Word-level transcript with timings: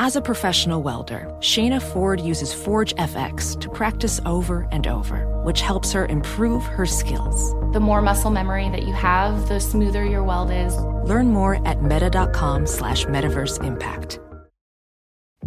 As 0.00 0.14
a 0.14 0.20
professional 0.20 0.80
welder, 0.80 1.26
Shayna 1.40 1.82
Ford 1.82 2.20
uses 2.20 2.54
ForgeFX 2.54 3.60
to 3.60 3.68
practice 3.68 4.20
over 4.24 4.68
and 4.70 4.86
over, 4.86 5.26
which 5.42 5.60
helps 5.60 5.90
her 5.90 6.06
improve 6.06 6.62
her 6.62 6.86
skills. 6.86 7.52
The 7.72 7.80
more 7.80 8.00
muscle 8.00 8.30
memory 8.30 8.68
that 8.68 8.84
you 8.84 8.92
have, 8.92 9.48
the 9.48 9.58
smoother 9.58 10.04
your 10.04 10.22
weld 10.22 10.52
is. 10.52 10.76
Learn 11.04 11.32
more 11.32 11.66
at 11.66 11.82
meta.com 11.82 12.64
slash 12.68 13.06
metaverse 13.06 13.60
impact. 13.64 14.20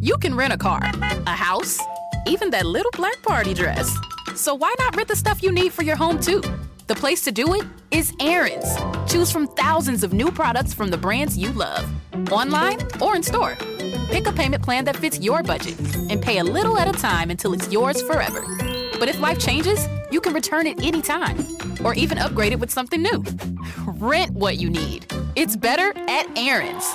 You 0.02 0.18
can 0.18 0.36
rent 0.36 0.52
a 0.52 0.58
car, 0.58 0.82
a 0.84 1.30
house, 1.30 1.80
even 2.27 2.49
that 2.49 2.66
little 2.66 2.91
black 2.91 3.22
party 3.22 3.54
dress. 3.54 3.96
So 4.36 4.54
why 4.54 4.76
not 4.80 4.98
rent 4.98 5.08
the 5.08 5.16
stuff 5.16 5.41
you 5.41 5.54
need 5.54 5.72
for 5.72 5.84
your 5.84 5.96
home 5.96 6.20
too? 6.20 6.41
The 6.88 6.96
place 6.96 7.22
to 7.22 7.32
do 7.32 7.54
it 7.54 7.63
is 7.91 8.12
Aaron's. 8.20 8.76
Choose 9.10 9.32
from 9.32 9.48
thousands 9.48 10.04
of 10.04 10.12
new 10.12 10.30
products 10.30 10.74
from 10.74 10.90
the 10.90 10.98
brands 10.98 11.38
you 11.38 11.54
love, 11.54 11.90
online 12.34 12.80
or 13.02 13.16
in 13.16 13.24
store. 13.24 13.55
Pick 14.12 14.28
a 14.28 14.34
payment 14.34 14.62
plan 14.62 14.84
that 14.86 14.98
fits 14.98 15.22
your 15.22 15.42
budget 15.42 15.80
and 16.10 16.22
pay 16.22 16.40
a 16.40 16.44
little 16.44 16.78
at 16.78 16.88
a 16.88 16.92
time 16.92 17.32
until 17.32 17.54
it's 17.54 17.72
yours 17.72 18.02
forever. 18.02 18.41
But 18.99 19.08
if 19.08 19.22
life 19.22 19.40
changes, 19.40 19.88
you 20.12 20.20
can 20.20 20.34
return 20.34 20.68
it 20.68 20.84
anytime 20.84 21.38
or 21.84 21.94
even 21.94 22.18
upgrade 22.18 22.52
it 22.52 22.60
with 22.60 22.70
something 22.70 23.02
new. 23.02 23.24
Rent 23.88 24.32
what 24.32 24.58
you 24.58 24.70
need. 24.70 25.05
It's 25.38 25.55
better 25.55 25.98
at 26.10 26.38
Aaron's. 26.38 26.85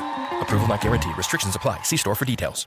Approval 0.43 0.69
not 0.69 0.83
guaranteed. 0.83 1.17
Restrictions 1.17 1.57
apply. 1.57 1.83
See 1.83 1.97
store 1.97 2.15
for 2.15 2.27
details. 2.27 2.67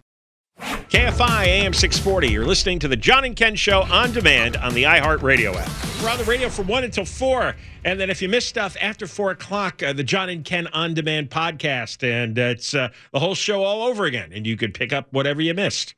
KFI 0.61 1.45
AM 1.45 1.73
640. 1.73 2.29
You're 2.29 2.45
listening 2.45 2.79
to 2.79 2.87
the 2.87 2.95
John 2.95 3.25
and 3.25 3.35
Ken 3.35 3.55
Show 3.55 3.81
on 3.83 4.11
demand 4.11 4.57
on 4.57 4.73
the 4.73 4.83
iHeartRadio 4.83 5.55
app. 5.55 6.01
We're 6.01 6.09
on 6.09 6.17
the 6.17 6.23
radio 6.23 6.49
from 6.49 6.67
1 6.67 6.83
until 6.83 7.05
4. 7.05 7.55
And 7.83 7.99
then 7.99 8.09
if 8.09 8.21
you 8.21 8.29
miss 8.29 8.45
stuff 8.45 8.77
after 8.79 9.07
4 9.07 9.31
o'clock, 9.31 9.81
uh, 9.81 9.93
the 9.93 10.03
John 10.03 10.29
and 10.29 10.45
Ken 10.45 10.67
on 10.67 10.93
demand 10.93 11.29
podcast. 11.29 12.07
And 12.07 12.37
uh, 12.37 12.43
it's 12.43 12.73
uh, 12.73 12.89
the 13.11 13.19
whole 13.19 13.35
show 13.35 13.63
all 13.63 13.83
over 13.83 14.05
again. 14.05 14.31
And 14.33 14.45
you 14.45 14.55
could 14.55 14.73
pick 14.73 14.93
up 14.93 15.07
whatever 15.11 15.41
you 15.41 15.53
missed. 15.53 15.95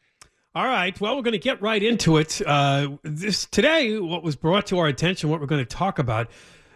All 0.56 0.66
right. 0.66 1.00
Well, 1.02 1.16
we're 1.16 1.24
going 1.24 1.34
to 1.34 1.40
get 1.40 1.62
right 1.62 1.82
into 1.82 2.18
it. 2.18 2.42
Uh, 2.46 2.98
this 3.04 3.46
Today, 3.48 4.00
what 4.00 4.24
was 4.24 4.36
brought 4.36 4.68
to 4.68 4.80
our 4.80 4.88
attention, 4.88 5.30
what 5.30 5.42
we're 5.42 5.48
going 5.48 5.66
to 5.66 5.76
talk 5.76 6.00
about, 6.00 6.30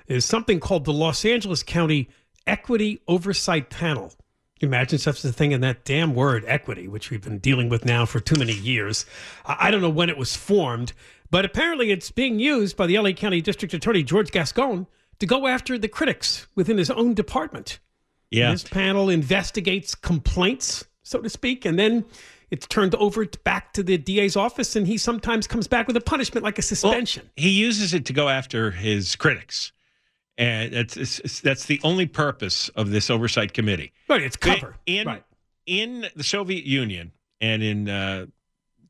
is 0.08 0.26
something 0.26 0.60
called 0.60 0.86
the 0.86 0.94
Los 0.94 1.24
Angeles 1.24 1.64
County 1.64 2.10
Equity 2.46 3.02
Oversight 3.08 3.70
Panel. 3.70 4.14
You 4.60 4.68
imagine 4.68 4.98
such 4.98 5.24
a 5.24 5.32
thing 5.32 5.52
in 5.52 5.62
that 5.62 5.86
damn 5.86 6.16
word 6.16 6.44
equity, 6.48 6.88
which 6.88 7.12
we've 7.12 7.24
been 7.24 7.38
dealing 7.38 7.70
with 7.70 7.86
now 7.86 8.06
for 8.06 8.20
too 8.20 8.38
many 8.40 8.54
years. 8.54 9.06
I 9.46 9.70
don't 9.70 9.82
know 9.82 9.90
when 9.90 10.10
it 10.10 10.18
was 10.18 10.36
formed, 10.36 10.94
but 11.30 11.46
apparently 11.46 11.92
it's 11.92 12.10
being 12.10 12.40
used 12.40 12.76
by 12.76 12.88
the 12.88 12.98
LA 12.98 13.12
County 13.12 13.42
District 13.42 13.74
Attorney 13.74 14.04
George 14.04 14.32
Gascon 14.32 14.88
to 15.20 15.26
go 15.26 15.48
after 15.48 15.78
the 15.78 15.88
critics 15.88 16.48
within 16.56 16.78
his 16.78 16.90
own 16.90 17.14
department. 17.14 17.80
Yeah. 18.32 18.52
This 18.52 18.64
panel 18.64 19.10
investigates 19.10 19.96
complaints, 19.96 20.86
so 21.04 21.22
to 21.22 21.30
speak, 21.30 21.64
and 21.66 21.78
then 21.78 22.06
it's 22.50 22.66
turned 22.68 22.96
over 22.96 23.26
back 23.44 23.74
to 23.74 23.84
the 23.84 23.98
DA's 23.98 24.36
office, 24.36 24.76
and 24.76 24.88
he 24.88 24.98
sometimes 24.98 25.48
comes 25.48 25.68
back 25.68 25.88
with 25.88 25.98
a 25.98 26.02
punishment 26.02 26.44
like 26.44 26.58
a 26.58 26.62
suspension. 26.62 27.24
Well, 27.26 27.32
he 27.36 27.50
uses 27.50 27.94
it 27.94 28.06
to 28.06 28.14
go 28.14 28.30
after 28.30 28.72
his 28.72 29.16
critics 29.16 29.72
and 30.38 30.74
it's, 30.74 30.98
it's, 30.98 31.40
that's 31.42 31.66
the 31.66 31.80
only 31.84 32.06
purpose 32.06 32.70
of 32.70 32.92
this 32.92 33.10
oversight 33.10 33.54
committee. 33.54 33.92
Right, 34.08 34.22
it's 34.22 34.38
cover. 34.38 34.76
In 34.86 35.08
right. 35.08 35.24
in 35.66 36.08
the 36.16 36.24
Soviet 36.24 36.64
Union 36.64 37.12
and 37.42 37.64
in 37.64 37.90
uh, 37.90 38.28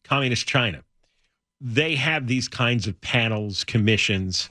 communist 0.04 0.48
China, 0.48 0.84
they 1.62 1.96
have 1.96 2.28
these 2.28 2.48
kinds 2.48 2.88
of 2.88 3.00
panels, 3.02 3.64
commissions, 3.64 4.50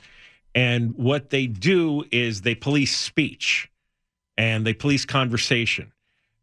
and 0.55 0.95
what 0.97 1.31
they 1.31 1.47
do 1.47 2.05
is 2.11 2.41
they 2.41 2.55
police 2.55 2.97
speech, 2.97 3.71
and 4.39 4.67
they 4.67 4.73
police 4.73 5.05
conversation, 5.05 5.93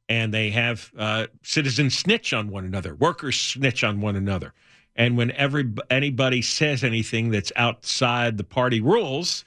and 0.07 0.33
they 0.33 0.51
have 0.51 0.91
uh, 0.97 1.27
citizens 1.41 1.97
snitch 1.97 2.31
on 2.31 2.49
one 2.49 2.63
another, 2.63 2.93
workers 2.95 3.39
snitch 3.39 3.83
on 3.83 4.01
one 4.01 4.15
another, 4.15 4.53
and 4.95 5.17
when 5.17 5.31
every 5.31 5.73
anybody 5.89 6.43
says 6.43 6.83
anything 6.83 7.31
that's 7.31 7.51
outside 7.55 8.37
the 8.37 8.43
party 8.43 8.79
rules 8.79 9.43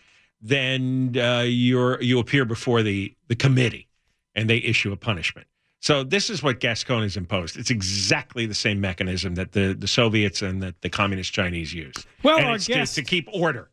then 0.46 1.16
uh, 1.16 1.40
you're 1.40 2.00
you 2.02 2.18
appear 2.18 2.44
before 2.44 2.82
the 2.82 3.14
the 3.28 3.36
committee, 3.36 3.88
and 4.34 4.48
they 4.48 4.58
issue 4.58 4.92
a 4.92 4.96
punishment. 4.96 5.46
So 5.80 6.02
this 6.02 6.30
is 6.30 6.42
what 6.42 6.60
Gascon 6.60 7.02
has 7.02 7.16
imposed. 7.16 7.56
It's 7.56 7.70
exactly 7.70 8.46
the 8.46 8.54
same 8.54 8.80
mechanism 8.80 9.34
that 9.36 9.52
the, 9.52 9.74
the 9.78 9.86
Soviets 9.86 10.42
and 10.42 10.62
that 10.62 10.80
the 10.80 10.88
communist 10.88 11.32
Chinese 11.32 11.72
use. 11.72 11.94
Well, 12.22 12.38
and 12.38 12.46
our 12.46 12.58
guest 12.58 12.94
to, 12.96 13.02
to 13.02 13.08
keep 13.08 13.28
order. 13.32 13.70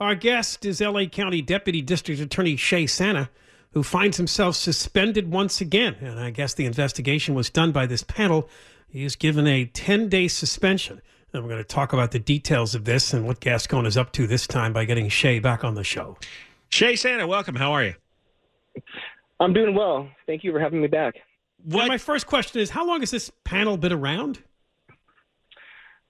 Our 0.00 0.14
guest 0.14 0.64
is 0.64 0.80
LA 0.80 1.06
County 1.06 1.42
Deputy 1.42 1.82
District 1.82 2.20
Attorney 2.20 2.56
Shea 2.56 2.86
Sanna, 2.86 3.30
who 3.72 3.82
finds 3.82 4.16
himself 4.16 4.56
suspended 4.56 5.30
once 5.30 5.60
again. 5.60 5.96
And 6.00 6.18
I 6.18 6.30
guess 6.30 6.54
the 6.54 6.66
investigation 6.66 7.34
was 7.34 7.50
done 7.50 7.72
by 7.72 7.86
this 7.86 8.02
panel. 8.02 8.48
He 8.88 9.04
is 9.04 9.16
given 9.16 9.46
a 9.46 9.66
10 9.66 10.08
day 10.08 10.28
suspension. 10.28 11.02
And 11.34 11.42
we're 11.42 11.50
going 11.50 11.62
to 11.62 11.64
talk 11.64 11.92
about 11.92 12.12
the 12.12 12.20
details 12.20 12.76
of 12.76 12.84
this 12.84 13.12
and 13.12 13.26
what 13.26 13.40
Gascon 13.40 13.86
is 13.86 13.96
up 13.96 14.12
to 14.12 14.28
this 14.28 14.46
time 14.46 14.72
by 14.72 14.84
getting 14.84 15.08
Shea 15.08 15.40
back 15.40 15.64
on 15.64 15.74
the 15.74 15.82
show. 15.82 16.16
Shea 16.68 16.94
Sanna, 16.94 17.26
welcome. 17.26 17.56
How 17.56 17.72
are 17.72 17.82
you? 17.82 17.94
I'm 19.40 19.52
doing 19.52 19.74
well. 19.74 20.08
Thank 20.26 20.44
you 20.44 20.52
for 20.52 20.60
having 20.60 20.80
me 20.80 20.86
back. 20.86 21.16
What? 21.64 21.88
my 21.88 21.98
first 21.98 22.28
question 22.28 22.60
is 22.60 22.70
How 22.70 22.86
long 22.86 23.00
has 23.00 23.10
this 23.10 23.32
panel 23.42 23.76
been 23.76 23.92
around? 23.92 24.44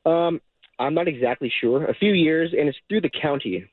Um, 0.05 0.43
I'm 0.79 0.93
not 0.93 1.09
exactly 1.09 1.51
sure. 1.59 1.87
A 1.87 1.95
few 1.95 2.13
years, 2.13 2.53
and 2.53 2.69
it's 2.69 2.77
through 2.91 3.01
the 3.01 3.11
county, 3.11 3.65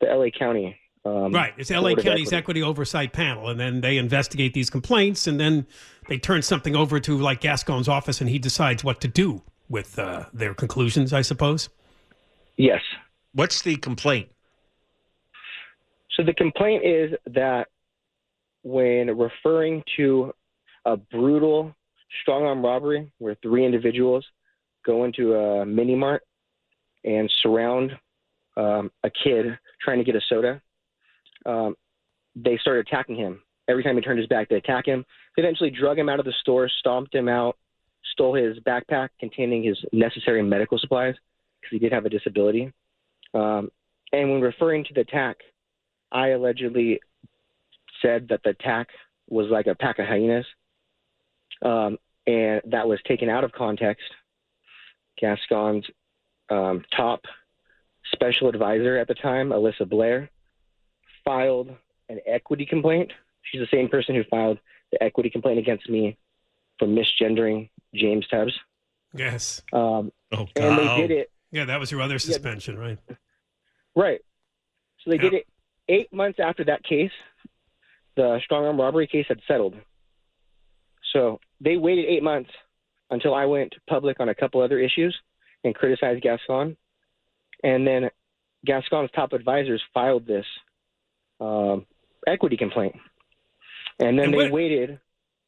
the 0.00 0.06
LA 0.08 0.30
County. 0.36 0.76
Um, 1.04 1.30
right. 1.32 1.52
It's 1.58 1.70
LA 1.70 1.94
County's 1.94 2.32
equity. 2.32 2.36
equity. 2.36 2.62
Oversight 2.64 3.12
Panel, 3.12 3.48
and 3.48 3.60
then 3.60 3.82
they 3.82 3.98
investigate 3.98 4.52
these 4.52 4.68
complaints, 4.68 5.28
and 5.28 5.38
then 5.38 5.64
they 6.08 6.18
turn 6.18 6.42
something 6.42 6.74
over 6.74 6.98
to 6.98 7.18
like 7.18 7.40
Gascon's 7.40 7.88
office, 7.88 8.20
and 8.20 8.28
he 8.28 8.40
decides 8.40 8.82
what 8.82 9.00
to 9.02 9.06
do 9.06 9.42
with 9.72 9.98
uh, 9.98 10.26
their 10.34 10.52
conclusions, 10.52 11.14
I 11.14 11.22
suppose? 11.22 11.70
Yes. 12.58 12.82
What's 13.32 13.62
the 13.62 13.76
complaint? 13.76 14.28
So 16.14 16.22
the 16.22 16.34
complaint 16.34 16.84
is 16.84 17.12
that 17.34 17.68
when 18.62 19.16
referring 19.16 19.82
to 19.96 20.34
a 20.84 20.98
brutal 20.98 21.74
strong 22.20 22.44
arm 22.44 22.62
robbery 22.62 23.10
where 23.16 23.34
three 23.42 23.64
individuals 23.64 24.26
go 24.84 25.04
into 25.04 25.34
a 25.34 25.64
mini 25.64 25.94
mart 25.94 26.22
and 27.04 27.32
surround 27.42 27.92
um, 28.58 28.90
a 29.02 29.10
kid 29.24 29.58
trying 29.80 29.98
to 29.98 30.04
get 30.04 30.14
a 30.14 30.20
soda, 30.28 30.60
um, 31.46 31.74
they 32.36 32.58
started 32.58 32.86
attacking 32.86 33.16
him. 33.16 33.40
Every 33.68 33.82
time 33.82 33.96
he 33.96 34.02
turned 34.02 34.18
his 34.18 34.28
back, 34.28 34.50
they 34.50 34.56
attack 34.56 34.84
him. 34.84 35.06
They 35.34 35.42
eventually 35.42 35.70
drug 35.70 35.98
him 35.98 36.10
out 36.10 36.18
of 36.18 36.26
the 36.26 36.34
store, 36.42 36.68
stomped 36.68 37.14
him 37.14 37.28
out, 37.28 37.56
stole 38.12 38.34
his 38.34 38.58
backpack 38.60 39.10
containing 39.20 39.62
his 39.62 39.78
necessary 39.92 40.42
medical 40.42 40.78
supplies 40.78 41.14
because 41.60 41.72
he 41.72 41.78
did 41.78 41.92
have 41.92 42.04
a 42.04 42.10
disability. 42.10 42.72
Um, 43.34 43.70
and 44.12 44.30
when 44.30 44.40
referring 44.40 44.84
to 44.84 44.94
the 44.94 45.00
attack, 45.00 45.38
I 46.10 46.28
allegedly 46.28 47.00
said 48.02 48.28
that 48.28 48.42
the 48.42 48.50
attack 48.50 48.88
was 49.28 49.48
like 49.48 49.66
a 49.66 49.74
pack 49.74 49.98
of 49.98 50.06
hyenas, 50.06 50.44
um, 51.62 51.98
and 52.26 52.60
that 52.66 52.86
was 52.86 53.00
taken 53.06 53.28
out 53.28 53.44
of 53.44 53.52
context. 53.52 54.04
Gascon's 55.20 55.86
um, 56.50 56.84
top 56.94 57.22
special 58.12 58.48
advisor 58.48 58.98
at 58.98 59.08
the 59.08 59.14
time, 59.14 59.50
Alyssa 59.50 59.88
Blair, 59.88 60.28
filed 61.24 61.70
an 62.08 62.20
equity 62.26 62.66
complaint. 62.66 63.12
She's 63.42 63.60
the 63.60 63.76
same 63.76 63.88
person 63.88 64.14
who 64.14 64.24
filed 64.24 64.58
the 64.90 65.02
equity 65.02 65.30
complaint 65.30 65.58
against 65.58 65.88
me 65.88 66.18
for 66.78 66.86
misgendering 66.86 67.70
James 67.94 68.26
Tubbs. 68.28 68.52
Yes. 69.14 69.62
Um, 69.72 70.12
Oh, 70.32 70.46
and 70.56 70.78
they 70.78 70.96
did 71.06 71.10
it 71.10 71.30
Yeah, 71.50 71.66
that 71.66 71.78
was 71.78 71.90
your 71.90 72.00
other 72.00 72.18
suspension, 72.18 72.78
right? 72.78 72.98
right. 73.94 74.20
So 75.04 75.10
they 75.10 75.18
did 75.18 75.34
it 75.34 75.46
eight 75.88 76.10
months 76.12 76.38
after 76.40 76.64
that 76.64 76.82
case. 76.84 77.10
The 78.16 78.40
strong 78.44 78.64
arm 78.64 78.80
robbery 78.80 79.06
case 79.06 79.26
had 79.28 79.40
settled. 79.46 79.74
So 81.12 81.40
they 81.60 81.76
waited 81.76 82.06
eight 82.06 82.22
months 82.22 82.50
until 83.10 83.34
I 83.34 83.44
went 83.44 83.74
public 83.88 84.20
on 84.20 84.30
a 84.30 84.34
couple 84.34 84.62
other 84.62 84.78
issues 84.78 85.14
and 85.64 85.74
criticized 85.74 86.22
Gascon. 86.22 86.76
And 87.62 87.86
then 87.86 88.08
Gascon's 88.64 89.10
top 89.14 89.32
advisors 89.34 89.82
filed 89.92 90.26
this 90.26 90.46
um, 91.40 91.84
equity 92.26 92.56
complaint. 92.56 92.94
And 93.98 94.18
then 94.18 94.26
And 94.26 94.32
they 94.34 94.36
what- 94.38 94.52
waited. 94.52 95.00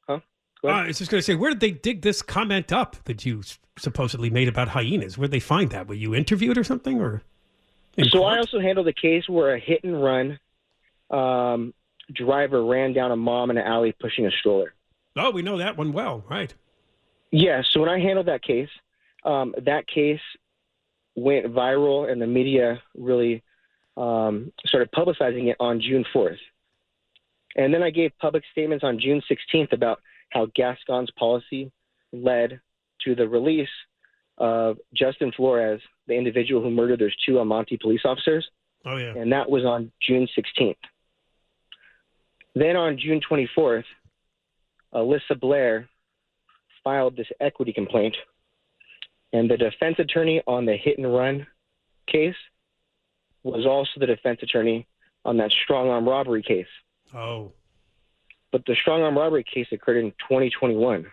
Huh? 0.06 0.08
Go 0.08 0.14
Uh, 0.14 0.16
ahead. 0.16 0.22
I 0.72 0.86
was 0.86 0.98
just 0.98 1.10
going 1.10 1.18
to 1.18 1.24
say, 1.24 1.34
where 1.34 1.50
did 1.50 1.60
they 1.60 1.72
dig 1.72 2.02
this 2.02 2.22
comment 2.22 2.72
up 2.72 2.96
that 3.04 3.26
you 3.26 3.42
supposedly 3.78 4.30
made 4.30 4.48
about 4.48 4.68
hyenas? 4.68 5.18
Where 5.18 5.26
did 5.28 5.32
they 5.32 5.40
find 5.40 5.70
that? 5.70 5.88
Were 5.88 5.94
you 5.94 6.14
interviewed 6.14 6.56
or 6.56 6.64
something, 6.64 7.00
or? 7.00 7.22
so 8.08 8.24
I 8.24 8.38
also 8.38 8.58
handled 8.58 8.88
a 8.88 8.92
case 8.92 9.28
where 9.28 9.54
a 9.54 9.58
hit 9.58 9.84
and 9.84 10.02
run 10.02 10.38
um, 11.10 11.74
driver 12.12 12.64
ran 12.64 12.92
down 12.92 13.10
a 13.10 13.16
mom 13.16 13.50
in 13.50 13.58
an 13.58 13.64
alley 13.64 13.94
pushing 14.00 14.26
a 14.26 14.30
stroller. 14.30 14.74
Oh, 15.16 15.30
we 15.30 15.42
know 15.42 15.58
that 15.58 15.76
one 15.76 15.92
well, 15.92 16.24
right? 16.28 16.52
Yeah, 17.30 17.62
so 17.70 17.80
when 17.80 17.88
I 17.88 17.98
handled 17.98 18.26
that 18.26 18.42
case, 18.42 18.68
um, 19.24 19.54
that 19.64 19.86
case 19.86 20.20
went 21.14 21.46
viral 21.46 22.10
and 22.10 22.20
the 22.20 22.26
media 22.26 22.82
really 22.96 23.42
um, 23.96 24.52
started 24.66 24.90
publicizing 24.92 25.50
it 25.50 25.56
on 25.60 25.80
June 25.80 26.04
4th. 26.14 26.38
And 27.56 27.72
then 27.72 27.82
I 27.82 27.90
gave 27.90 28.10
public 28.20 28.42
statements 28.50 28.82
on 28.82 28.98
June 28.98 29.22
16th 29.30 29.72
about 29.72 30.00
how 30.34 30.48
Gascon's 30.54 31.10
policy 31.18 31.70
led 32.12 32.60
to 33.04 33.14
the 33.14 33.26
release 33.26 33.68
of 34.36 34.76
Justin 34.92 35.32
Flores, 35.32 35.80
the 36.08 36.14
individual 36.14 36.60
who 36.60 36.70
murdered 36.70 36.98
those 36.98 37.14
two 37.24 37.38
El 37.38 37.44
Monte 37.44 37.78
police 37.78 38.02
officers. 38.04 38.46
Oh 38.84 38.96
yeah. 38.96 39.14
and 39.16 39.32
that 39.32 39.48
was 39.48 39.64
on 39.64 39.90
June 40.06 40.28
16th. 40.36 40.76
Then 42.54 42.76
on 42.76 42.98
June 42.98 43.20
24th, 43.28 43.84
Alyssa 44.94 45.40
Blair 45.40 45.88
filed 46.82 47.16
this 47.16 47.26
equity 47.40 47.72
complaint, 47.72 48.14
and 49.32 49.50
the 49.50 49.56
defense 49.56 49.96
attorney 49.98 50.42
on 50.46 50.66
the 50.66 50.76
hit 50.76 50.98
and 50.98 51.12
run 51.12 51.46
case 52.06 52.36
was 53.42 53.64
also 53.66 53.90
the 53.98 54.06
defense 54.06 54.40
attorney 54.42 54.86
on 55.24 55.38
that 55.38 55.50
strong 55.64 55.88
arm 55.88 56.06
robbery 56.06 56.42
case. 56.42 56.66
Oh. 57.14 57.52
But 58.54 58.64
the 58.66 58.76
strong 58.80 59.02
arm 59.02 59.18
robbery 59.18 59.42
case 59.42 59.66
occurred 59.72 59.96
in 59.96 60.12
2021, 60.28 61.04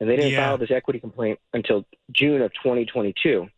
and 0.00 0.10
they 0.10 0.16
didn't 0.16 0.32
Yeah. 0.32 0.44
file 0.48 0.58
this 0.58 0.72
equity 0.72 0.98
complaint 0.98 1.38
until 1.52 1.84
June 2.10 2.42
of 2.42 2.52
2022. 2.54 3.48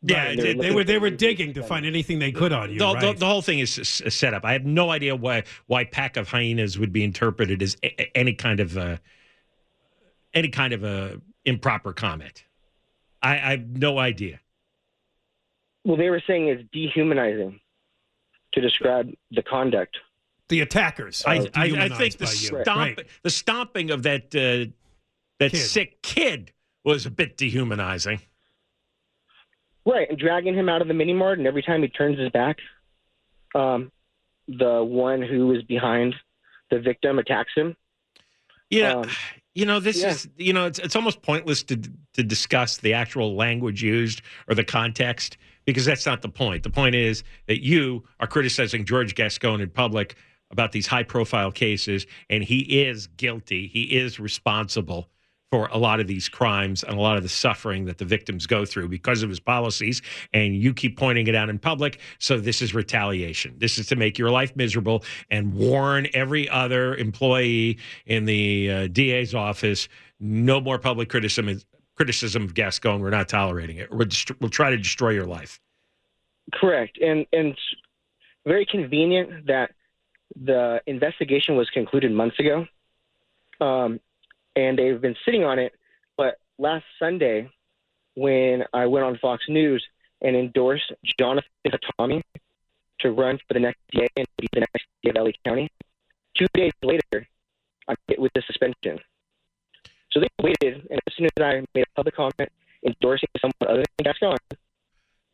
Yeah, 0.00 0.28
Right, 0.28 0.38
they're 0.38 0.54
They 0.54 0.70
were 0.70 0.84
they 0.84 0.96
were 0.98 1.10
digging 1.10 1.52
to 1.52 1.62
find 1.62 1.84
anything 1.84 2.18
they 2.18 2.32
could 2.32 2.50
on 2.54 2.72
you, 2.72 2.78
the, 2.78 2.86
the, 2.94 3.06
right? 3.08 3.18
the 3.18 3.26
whole 3.26 3.42
thing 3.42 3.58
is 3.58 3.78
s- 3.78 4.00
s- 4.06 4.14
set 4.14 4.32
up. 4.32 4.42
I 4.46 4.52
have 4.54 4.64
no 4.64 4.88
idea 4.88 5.14
why 5.14 5.42
why 5.66 5.84
pack 5.84 6.16
of 6.16 6.30
hyenas 6.30 6.78
would 6.78 6.92
be 6.94 7.04
interpreted 7.04 7.60
as 7.62 7.76
a, 7.82 7.88
a- 8.00 8.16
any 8.16 8.32
kind 8.32 8.58
of 8.60 8.78
uh, 8.78 8.96
any 10.32 10.48
kind 10.48 10.72
of 10.72 10.82
a 10.82 11.20
improper 11.44 11.92
comment. 11.92 12.44
I, 13.22 13.32
I 13.32 13.50
have 13.50 13.66
no 13.68 13.98
idea. 13.98 14.40
Well, 15.84 15.98
they 15.98 16.08
were 16.08 16.22
saying 16.26 16.48
it's 16.48 16.62
dehumanizing 16.72 17.60
to 18.54 18.60
describe 18.62 19.10
the 19.30 19.42
conduct. 19.42 19.98
The 20.48 20.60
attackers. 20.60 21.24
I, 21.26 21.48
I, 21.54 21.64
I 21.64 21.88
think 21.88 22.18
the 22.18 22.24
by 22.26 22.30
stomp 22.30 22.66
Right. 22.68 23.06
the 23.22 23.30
stomping 23.30 23.90
of 23.90 24.02
that 24.04 24.34
uh, 24.34 24.70
that 25.38 25.50
Kid. 25.52 25.56
sick 25.58 26.02
kid 26.02 26.52
was 26.84 27.06
a 27.06 27.10
bit 27.10 27.36
dehumanizing. 27.36 28.20
Right, 29.84 30.08
and 30.10 30.18
dragging 30.18 30.54
him 30.54 30.68
out 30.68 30.82
of 30.82 30.88
the 30.88 30.94
mini 30.94 31.12
mart, 31.12 31.38
and 31.38 31.46
every 31.46 31.62
time 31.62 31.82
he 31.82 31.88
turns 31.88 32.18
his 32.18 32.30
back, 32.30 32.56
um, 33.54 33.92
the 34.48 34.82
one 34.82 35.22
who 35.22 35.52
is 35.54 35.62
behind 35.62 36.14
the 36.70 36.80
victim 36.80 37.18
attacks 37.20 37.52
him. 37.56 37.76
Yeah, 38.68 38.94
Um, 38.94 39.10
you 39.54 39.64
know 39.64 39.78
this 39.78 40.02
yeah. 40.02 40.08
is 40.10 40.28
you 40.36 40.52
know 40.52 40.66
it's 40.66 40.80
it's 40.80 40.96
almost 40.96 41.22
pointless 41.22 41.62
to 41.64 41.76
to 42.14 42.22
discuss 42.24 42.78
the 42.78 42.94
actual 42.94 43.36
language 43.36 43.80
used 43.82 44.22
or 44.48 44.54
the 44.56 44.64
context 44.64 45.36
because 45.66 45.84
that's 45.84 46.04
not 46.04 46.20
the 46.20 46.28
point. 46.28 46.62
The 46.64 46.70
point 46.70 46.94
is 46.96 47.22
that 47.46 47.64
you 47.64 48.02
are 48.18 48.26
criticizing 48.26 48.84
George 48.84 49.14
Gascon 49.14 49.60
in 49.60 49.70
public 49.70 50.16
about 50.50 50.72
these 50.72 50.86
high 50.86 51.02
profile 51.02 51.50
cases 51.50 52.06
and 52.30 52.44
he 52.44 52.60
is 52.84 53.06
guilty. 53.06 53.66
He 53.66 53.82
is 53.96 54.20
responsible 54.20 55.08
for 55.50 55.68
a 55.68 55.78
lot 55.78 56.00
of 56.00 56.06
these 56.06 56.28
crimes 56.28 56.82
and 56.82 56.98
a 56.98 57.00
lot 57.00 57.16
of 57.16 57.22
the 57.22 57.28
suffering 57.28 57.84
that 57.84 57.98
the 57.98 58.04
victims 58.04 58.46
go 58.46 58.64
through 58.64 58.88
because 58.88 59.22
of 59.22 59.28
his 59.28 59.38
policies. 59.38 60.02
And 60.32 60.56
you 60.56 60.74
keep 60.74 60.98
pointing 60.98 61.28
it 61.28 61.34
out 61.34 61.48
in 61.48 61.58
public 61.58 62.00
so 62.18 62.38
this 62.38 62.60
is 62.60 62.74
retaliation. 62.74 63.54
This 63.58 63.78
is 63.78 63.86
to 63.88 63.96
make 63.96 64.18
your 64.18 64.30
life 64.30 64.54
miserable 64.56 65.04
and 65.30 65.54
warn 65.54 66.08
every 66.14 66.48
other 66.48 66.96
employee 66.96 67.78
in 68.06 68.24
the 68.24 68.70
uh, 68.70 68.86
DA's 68.88 69.34
office 69.34 69.88
no 70.18 70.60
more 70.60 70.78
public 70.78 71.10
criticism 71.10 71.60
criticism 71.94 72.44
of 72.44 72.54
Gascon 72.54 73.00
we're 73.00 73.10
not 73.10 73.28
tolerating 73.28 73.76
it. 73.76 73.90
We'll, 73.90 74.06
dest- 74.06 74.38
we'll 74.40 74.50
try 74.50 74.70
to 74.70 74.76
destroy 74.76 75.10
your 75.10 75.26
life. 75.26 75.60
Correct, 76.52 76.98
and 76.98 77.26
and 77.32 77.56
very 78.46 78.66
convenient 78.66 79.46
that 79.46 79.72
the 80.34 80.80
investigation 80.86 81.56
was 81.56 81.68
concluded 81.70 82.12
months 82.12 82.38
ago, 82.38 82.66
um, 83.60 84.00
and 84.54 84.78
they've 84.78 85.00
been 85.00 85.16
sitting 85.24 85.44
on 85.44 85.58
it. 85.58 85.72
But 86.16 86.38
last 86.58 86.84
Sunday, 86.98 87.50
when 88.14 88.64
I 88.72 88.86
went 88.86 89.04
on 89.04 89.18
Fox 89.18 89.44
News 89.48 89.84
and 90.22 90.34
endorsed 90.34 90.92
Jonathan 91.18 91.50
Hatami 91.66 92.22
to 93.00 93.10
run 93.12 93.38
for 93.46 93.54
the 93.54 93.60
next 93.60 93.78
DA 93.92 94.06
and 94.16 94.26
be 94.38 94.48
the 94.52 94.60
next 94.60 94.86
DA 95.02 95.10
of 95.10 95.16
LA 95.24 95.30
County, 95.44 95.70
two 96.36 96.46
days 96.54 96.72
later, 96.82 97.26
I 97.88 97.94
hit 98.08 98.18
with 98.18 98.32
the 98.34 98.42
suspension. 98.46 98.98
So 100.12 100.20
they 100.20 100.28
waited, 100.42 100.86
and 100.90 101.00
as 101.06 101.14
soon 101.14 101.26
as 101.26 101.42
I 101.42 101.62
made 101.74 101.82
a 101.82 101.94
public 101.94 102.16
comment 102.16 102.50
endorsing 102.84 103.28
someone 103.40 103.70
other 103.70 103.84
than 103.98 104.04
Gascon, 104.04 104.36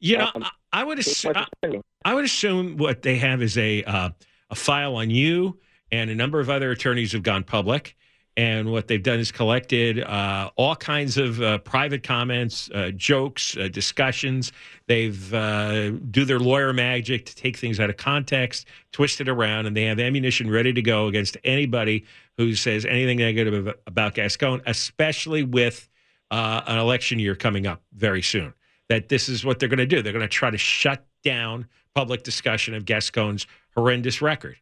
you 0.01 0.19
know 0.19 0.31
Um, 0.35 0.43
I, 0.43 0.81
I 0.81 0.85
would 0.85 0.99
assume 0.99 1.35
me. 1.63 1.81
I 2.05 2.15
would 2.15 2.25
assume 2.25 2.77
what 2.77 3.03
they 3.03 3.19
have 3.19 3.41
is 3.41 3.57
a 3.57 3.85
uh, 3.85 4.11
a 4.53 4.55
file 4.55 4.95
on 4.97 5.11
you 5.11 5.59
and 5.91 6.11
a 6.11 6.15
number 6.15 6.39
of 6.39 6.49
other 6.49 6.71
attorneys 6.71 7.11
who've 7.11 7.23
gone 7.23 7.43
public. 7.43 7.97
And 8.37 8.71
what 8.71 8.89
they've 8.89 9.03
done 9.03 9.19
is 9.19 9.31
collected 9.31 10.01
uh, 10.01 10.51
all 10.57 10.77
kinds 10.77 11.19
of 11.19 11.43
uh, 11.43 11.59
private 11.59 12.03
comments, 12.03 12.71
uh, 12.75 12.91
jokes, 12.95 13.57
uh, 13.59 13.69
discussions. 13.69 14.53
They've 14.87 15.35
uh, 15.35 15.91
do 15.91 16.25
their 16.25 16.39
lawyer 16.39 16.73
magic 16.73 17.27
to 17.27 17.37
take 17.37 17.59
things 17.59 17.79
out 17.79 17.91
of 17.91 17.99
context, 17.99 18.69
twist 18.93 19.21
it 19.21 19.29
around, 19.29 19.67
and 19.67 19.77
they 19.77 19.85
have 19.85 20.01
ammunition 20.01 20.51
ready 20.51 20.73
to 20.73 20.81
go 20.81 21.09
against 21.09 21.37
anybody 21.45 22.07
who 22.39 22.55
says 22.55 22.87
anything 22.87 23.19
negative 23.19 23.75
about 23.87 24.15
Gascon, 24.15 24.63
especially 24.65 25.43
with 25.43 25.91
uh, 26.31 26.63
an 26.67 26.79
election 26.79 27.19
year 27.19 27.35
coming 27.35 27.67
up 27.67 27.83
very 27.93 28.23
soon. 28.23 28.55
That 28.89 29.11
this 29.11 29.29
is 29.29 29.45
what 29.45 29.59
they're 29.59 29.69
going 29.69 29.79
to 29.79 29.87
do. 29.87 30.01
They're 30.01 30.13
going 30.13 30.23
to 30.23 30.29
try 30.29 30.51
to 30.51 30.59
shut 30.59 31.05
down 31.23 31.67
public 31.95 32.23
discussion 32.23 32.75
of 32.75 32.85
Gascon's 32.85 33.47
horrendous 33.77 34.23
record. 34.23 34.57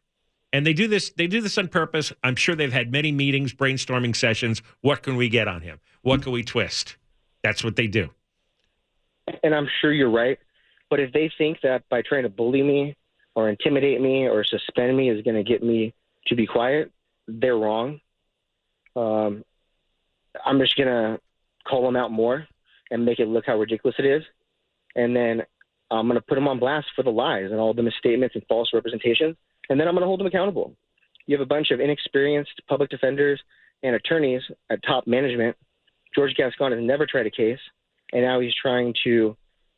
And 0.53 0.65
they 0.65 0.73
do 0.73 0.87
this. 0.87 1.11
They 1.11 1.27
do 1.27 1.41
this 1.41 1.57
on 1.57 1.69
purpose. 1.69 2.11
I'm 2.23 2.35
sure 2.35 2.55
they've 2.55 2.73
had 2.73 2.91
many 2.91 3.11
meetings, 3.11 3.53
brainstorming 3.53 4.15
sessions. 4.15 4.61
What 4.81 5.01
can 5.03 5.15
we 5.15 5.29
get 5.29 5.47
on 5.47 5.61
him? 5.61 5.79
What 6.01 6.21
can 6.23 6.33
we 6.33 6.43
twist? 6.43 6.97
That's 7.43 7.63
what 7.63 7.75
they 7.75 7.87
do. 7.87 8.09
and 9.43 9.55
I'm 9.55 9.67
sure 9.79 9.93
you're 9.93 10.09
right. 10.09 10.37
But 10.89 10.99
if 10.99 11.13
they 11.13 11.31
think 11.37 11.61
that 11.61 11.87
by 11.89 12.01
trying 12.01 12.23
to 12.23 12.29
bully 12.29 12.63
me 12.63 12.95
or 13.35 13.49
intimidate 13.49 14.01
me 14.01 14.27
or 14.27 14.43
suspend 14.43 14.97
me 14.97 15.09
is 15.09 15.23
going 15.23 15.37
to 15.37 15.43
get 15.43 15.63
me 15.63 15.93
to 16.27 16.35
be 16.35 16.45
quiet, 16.45 16.91
they're 17.27 17.57
wrong. 17.57 18.01
Um, 18.95 19.45
I'm 20.45 20.59
just 20.59 20.75
going 20.75 20.89
to 20.89 21.19
call 21.65 21.85
them 21.85 21.95
out 21.95 22.11
more 22.11 22.45
and 22.89 23.05
make 23.05 23.19
it 23.19 23.27
look 23.27 23.45
how 23.45 23.57
ridiculous 23.57 23.95
it 23.99 24.05
is. 24.05 24.23
And 24.95 25.15
then 25.15 25.43
I'm 25.95 26.07
going 26.07 26.19
to 26.19 26.25
put 26.25 26.35
them 26.35 26.47
on 26.47 26.59
blast 26.59 26.87
for 26.95 27.03
the 27.03 27.11
lies 27.11 27.51
and 27.51 27.59
all 27.59 27.73
the 27.73 27.83
misstatements 27.83 28.35
and 28.35 28.43
false 28.47 28.69
representations. 28.73 29.35
And 29.69 29.79
then 29.79 29.87
I'm 29.87 29.93
going 29.93 30.01
to 30.01 30.07
hold 30.07 30.19
them 30.19 30.27
accountable. 30.27 30.75
You 31.27 31.37
have 31.37 31.41
a 31.41 31.49
bunch 31.49 31.71
of 31.71 31.79
inexperienced 31.79 32.61
public 32.67 32.89
defenders 32.89 33.41
and 33.83 33.95
attorneys 33.95 34.41
at 34.69 34.81
top 34.83 35.07
management. 35.07 35.55
George 36.15 36.33
Gascon 36.35 36.71
has 36.71 36.81
never 36.81 37.05
tried 37.05 37.25
a 37.25 37.31
case 37.31 37.59
and 38.13 38.23
now 38.23 38.39
he's 38.39 38.53
trying 38.61 38.93
to 39.03 39.35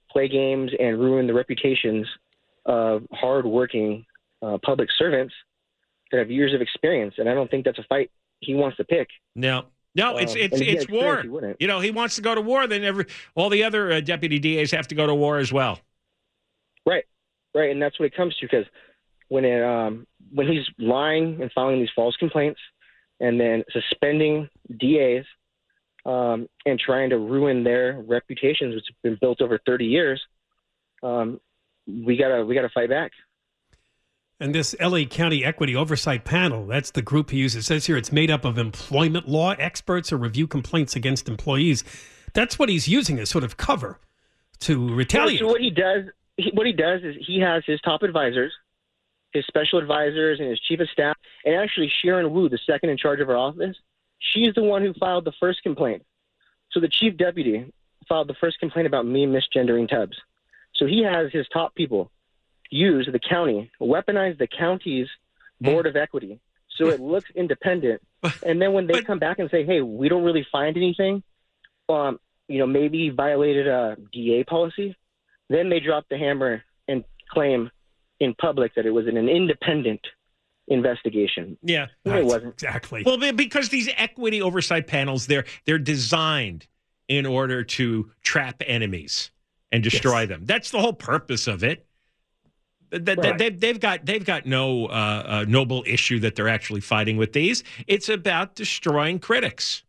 play 0.09 0.27
games 0.27 0.71
and 0.79 0.99
ruin 0.99 1.27
the 1.27 1.33
reputations 1.33 2.07
of 2.65 3.03
hardworking 3.11 4.05
uh, 4.41 4.57
public 4.63 4.89
servants 4.97 5.33
that 6.11 6.17
have 6.17 6.31
years 6.31 6.53
of 6.53 6.61
experience. 6.61 7.15
And 7.17 7.29
I 7.29 7.33
don't 7.33 7.49
think 7.49 7.65
that's 7.65 7.79
a 7.79 7.83
fight 7.83 8.11
he 8.39 8.55
wants 8.55 8.77
to 8.77 8.83
pick. 8.83 9.07
No, 9.35 9.65
no, 9.95 10.17
it's 10.17 10.33
Um, 10.33 10.41
it's 10.41 10.61
it's 10.61 10.89
war. 10.89 11.23
You 11.59 11.67
know, 11.67 11.79
he 11.79 11.91
wants 11.91 12.15
to 12.15 12.21
go 12.21 12.35
to 12.35 12.41
war. 12.41 12.67
Then 12.67 12.83
every 12.83 13.05
all 13.35 13.49
the 13.49 13.63
other 13.63 13.91
uh, 13.91 13.99
deputy 14.01 14.39
DAs 14.39 14.71
have 14.71 14.87
to 14.89 14.95
go 14.95 15.07
to 15.07 15.15
war 15.15 15.37
as 15.37 15.51
well. 15.51 15.79
Right, 16.85 17.05
right, 17.53 17.71
and 17.71 17.81
that's 17.81 17.99
what 17.99 18.05
it 18.05 18.15
comes 18.15 18.35
to 18.37 18.45
because 18.45 18.65
when 19.29 19.45
it 19.45 19.63
um, 19.63 20.05
when 20.31 20.47
he's 20.47 20.65
lying 20.77 21.41
and 21.41 21.51
filing 21.53 21.79
these 21.79 21.89
false 21.95 22.15
complaints, 22.17 22.59
and 23.19 23.39
then 23.39 23.63
suspending 23.71 24.49
DAs 24.79 25.25
um, 26.05 26.47
and 26.65 26.79
trying 26.79 27.09
to 27.09 27.17
ruin 27.17 27.63
their 27.63 28.03
reputations, 28.05 28.75
which 28.75 28.85
have 28.87 29.01
been 29.01 29.17
built 29.21 29.41
over 29.41 29.59
30 29.65 29.85
years, 29.85 30.21
um, 31.01 31.39
we 31.87 32.17
gotta 32.17 32.45
we 32.45 32.55
gotta 32.55 32.69
fight 32.69 32.89
back. 32.89 33.11
And 34.39 34.53
this 34.53 34.75
LA 34.81 35.05
County 35.05 35.45
Equity 35.45 35.75
Oversight 35.75 36.25
Panel, 36.25 36.65
that's 36.65 36.91
the 36.91 37.01
group 37.01 37.29
he 37.29 37.37
uses. 37.37 37.63
It 37.63 37.67
says 37.67 37.85
here 37.85 37.95
it's 37.95 38.11
made 38.11 38.29
up 38.29 38.43
of 38.43 38.57
employment 38.57 39.27
law 39.27 39.51
experts 39.51 40.09
who 40.09 40.17
review 40.17 40.47
complaints 40.47 40.95
against 40.95 41.29
employees. 41.29 41.83
That's 42.33 42.59
what 42.59 42.67
he's 42.67 42.87
using 42.87 43.19
as 43.19 43.29
sort 43.29 43.43
of 43.43 43.57
cover 43.57 43.99
to 44.61 44.93
retaliate. 44.93 45.39
So 45.39 45.47
what 45.47 45.61
he 45.61 45.69
does, 45.69 46.05
he, 46.37 46.51
what 46.53 46.65
he 46.65 46.73
does 46.73 47.01
is 47.03 47.15
he 47.19 47.39
has 47.39 47.63
his 47.65 47.79
top 47.81 48.03
advisors, 48.03 48.53
his 49.31 49.45
special 49.45 49.79
advisors, 49.79 50.39
and 50.39 50.49
his 50.49 50.59
chief 50.59 50.79
of 50.79 50.89
staff, 50.89 51.17
and 51.45 51.55
actually 51.55 51.91
Sharon 52.01 52.33
Woo, 52.33 52.49
the 52.49 52.59
second 52.65 52.89
in 52.89 52.97
charge 52.97 53.19
of 53.19 53.29
our 53.29 53.37
office, 53.37 53.75
she's 54.19 54.53
the 54.55 54.63
one 54.63 54.81
who 54.81 54.93
filed 54.93 55.25
the 55.25 55.33
first 55.39 55.63
complaint. 55.63 56.03
So 56.71 56.79
the 56.79 56.89
chief 56.89 57.17
deputy 57.17 57.71
filed 58.07 58.27
the 58.27 58.35
first 58.35 58.59
complaint 58.59 58.87
about 58.87 59.05
me 59.05 59.25
misgendering 59.25 59.87
Tubbs. 59.87 60.17
So 60.75 60.85
he 60.85 61.03
has 61.03 61.31
his 61.31 61.47
top 61.49 61.75
people 61.75 62.11
use 62.69 63.07
the 63.11 63.19
county, 63.19 63.71
weaponize 63.79 64.37
the 64.37 64.47
county's 64.47 65.07
board 65.61 65.85
of 65.85 65.95
equity 65.95 66.39
so 66.77 66.87
it 66.87 66.99
looks 66.99 67.29
independent. 67.35 68.01
And 68.45 68.61
then 68.61 68.73
when 68.73 68.87
they 68.87 69.01
come 69.01 69.19
back 69.19 69.39
and 69.39 69.49
say, 69.49 69.65
hey, 69.65 69.81
we 69.81 70.09
don't 70.09 70.23
really 70.23 70.45
find 70.51 70.77
anything, 70.77 71.23
um, 71.89 72.19
you 72.47 72.59
know, 72.59 72.67
maybe 72.67 73.09
violated 73.09 73.67
a 73.67 73.97
DA 74.11 74.43
policy, 74.43 74.95
then 75.49 75.69
they 75.69 75.79
drop 75.79 76.05
the 76.09 76.17
hammer 76.17 76.63
and 76.87 77.03
claim 77.29 77.69
in 78.19 78.33
public 78.35 78.73
that 78.75 78.85
it 78.85 78.91
was 78.91 79.07
an 79.07 79.17
independent 79.17 80.01
investigation. 80.67 81.57
Yeah, 81.61 81.87
it 82.05 82.25
wasn't 82.25 82.53
exactly. 82.53 83.03
Well, 83.05 83.17
because 83.33 83.69
these 83.69 83.89
equity 83.97 84.41
oversight 84.41 84.87
panels, 84.87 85.27
they're 85.27 85.45
they're 85.65 85.79
designed 85.79 86.67
in 87.07 87.25
order 87.25 87.63
to 87.63 88.09
trap 88.21 88.61
enemies 88.65 89.31
and 89.71 89.83
destroy 89.83 90.21
Yes. 90.21 90.29
them. 90.29 90.45
That's 90.45 90.71
the 90.71 90.79
whole 90.79 90.93
purpose 90.93 91.47
of 91.47 91.63
it. 91.63 91.85
Th- 92.91 93.03
th- 93.03 93.17
Right. 93.17 93.37
They've, 93.37 93.59
they've 93.59 93.79
got 93.79 94.05
they've 94.05 94.23
got 94.23 94.45
no 94.45 94.85
uh, 94.85 95.23
uh, 95.25 95.45
noble 95.47 95.83
issue 95.87 96.19
that 96.19 96.35
they're 96.35 96.47
actually 96.47 96.81
fighting 96.81 97.17
with 97.17 97.33
these. 97.33 97.63
It's 97.87 98.07
about 98.07 98.55
destroying 98.55 99.19
critics. 99.19 99.82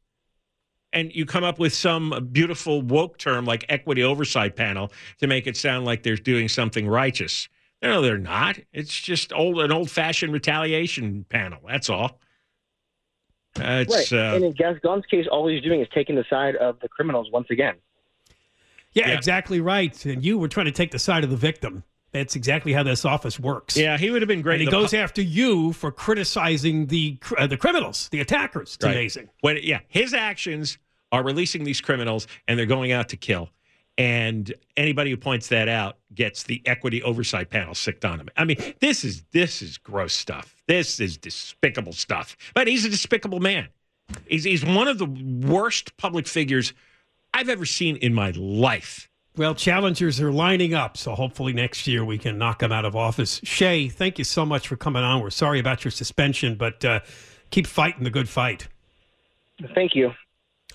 And 0.94 1.14
you 1.14 1.26
come 1.26 1.42
up 1.44 1.58
with 1.58 1.74
some 1.74 2.28
beautiful 2.32 2.80
woke 2.80 3.18
term 3.18 3.44
like 3.44 3.64
equity 3.68 4.02
oversight 4.04 4.54
panel 4.56 4.92
to 5.18 5.26
make 5.26 5.46
it 5.46 5.56
sound 5.56 5.84
like 5.84 6.02
they're 6.04 6.16
doing 6.16 6.48
something 6.48 6.86
righteous. 6.88 7.48
No, 7.82 8.00
they're 8.00 8.16
not. 8.16 8.58
It's 8.72 8.98
just 8.98 9.32
old 9.32 9.58
an 9.60 9.72
old 9.72 9.90
fashioned 9.90 10.32
retaliation 10.32 11.26
panel. 11.28 11.58
That's 11.68 11.90
all. 11.90 12.20
Uh, 13.58 13.84
it's, 13.86 14.12
right. 14.12 14.32
uh, 14.32 14.34
and 14.36 14.44
in 14.44 14.52
Gascon's 14.52 15.04
case, 15.06 15.26
all 15.30 15.46
he's 15.48 15.62
doing 15.62 15.80
is 15.80 15.88
taking 15.94 16.16
the 16.16 16.24
side 16.30 16.56
of 16.56 16.80
the 16.80 16.88
criminals 16.88 17.30
once 17.30 17.48
again. 17.50 17.74
Yeah, 18.92 19.08
Yeah. 19.08 19.14
exactly 19.16 19.60
right. 19.60 20.04
And 20.06 20.24
you 20.24 20.38
were 20.38 20.48
trying 20.48 20.66
to 20.66 20.72
take 20.72 20.90
the 20.92 20.98
side 20.98 21.24
of 21.24 21.30
the 21.30 21.36
victim. 21.36 21.84
That's 22.12 22.36
exactly 22.36 22.72
how 22.72 22.84
this 22.84 23.04
office 23.04 23.40
works. 23.40 23.76
yeah, 23.76 23.98
he 23.98 24.10
would 24.10 24.22
have 24.22 24.28
been 24.28 24.42
great. 24.42 24.54
And 24.54 24.60
he 24.62 24.66
The 24.66 24.70
goes 24.70 24.90
pu- 24.92 24.98
after 24.98 25.20
you 25.22 25.72
for 25.72 25.90
criticizing 25.90 26.86
the 26.86 27.18
uh, 27.36 27.48
the 27.48 27.56
criminals, 27.56 28.08
the 28.10 28.20
attackers. 28.20 28.76
It's 28.76 28.84
Right. 28.84 28.92
amazing. 28.92 29.28
when 29.40 29.58
yeah, 29.62 29.80
his 29.88 30.14
actions 30.14 30.78
are 31.14 31.22
releasing 31.22 31.62
these 31.64 31.80
criminals 31.80 32.26
and 32.48 32.58
they're 32.58 32.66
going 32.66 32.92
out 32.92 33.08
to 33.10 33.16
kill. 33.16 33.48
And 33.96 34.52
anybody 34.76 35.10
who 35.10 35.16
points 35.16 35.48
that 35.48 35.68
out 35.68 35.98
gets 36.12 36.42
the 36.42 36.60
equity 36.66 37.00
oversight 37.04 37.48
panel 37.48 37.74
sicked 37.74 38.04
on 38.04 38.18
him. 38.18 38.28
I 38.36 38.44
mean, 38.44 38.56
this 38.80 39.04
is 39.04 39.22
this 39.30 39.62
is 39.62 39.78
gross 39.78 40.12
stuff. 40.12 40.56
This 40.66 40.98
is 40.98 41.16
despicable 41.16 41.92
stuff. 41.92 42.36
But 42.54 42.66
he's 42.66 42.84
a 42.84 42.90
despicable 42.90 43.38
man. 43.38 43.68
He's 44.26 44.42
he's 44.42 44.64
one 44.64 44.88
of 44.88 44.98
the 44.98 45.06
worst 45.46 45.96
public 45.96 46.26
figures 46.26 46.72
I've 47.32 47.48
ever 47.48 47.64
seen 47.64 47.96
in 47.96 48.12
my 48.12 48.32
life. 48.32 49.08
Well, 49.36 49.54
challengers 49.54 50.20
are 50.20 50.32
lining 50.32 50.74
up, 50.74 50.96
so 50.96 51.14
hopefully 51.14 51.52
next 51.52 51.86
year 51.86 52.04
we 52.04 52.18
can 52.18 52.38
knock 52.38 52.60
them 52.60 52.72
out 52.72 52.84
of 52.84 52.94
office. 52.94 53.40
Shea, 53.42 53.88
thank 53.88 54.18
you 54.18 54.24
so 54.24 54.44
much 54.44 54.68
for 54.68 54.76
coming 54.76 55.02
on. 55.02 55.20
We're 55.20 55.30
sorry 55.30 55.58
about 55.60 55.84
your 55.84 55.90
suspension, 55.90 56.54
but 56.56 56.84
uh, 56.84 57.00
keep 57.50 57.66
fighting 57.66 58.04
the 58.04 58.10
good 58.10 58.28
fight. 58.28 58.68
Thank 59.74 59.94
you. 59.94 60.12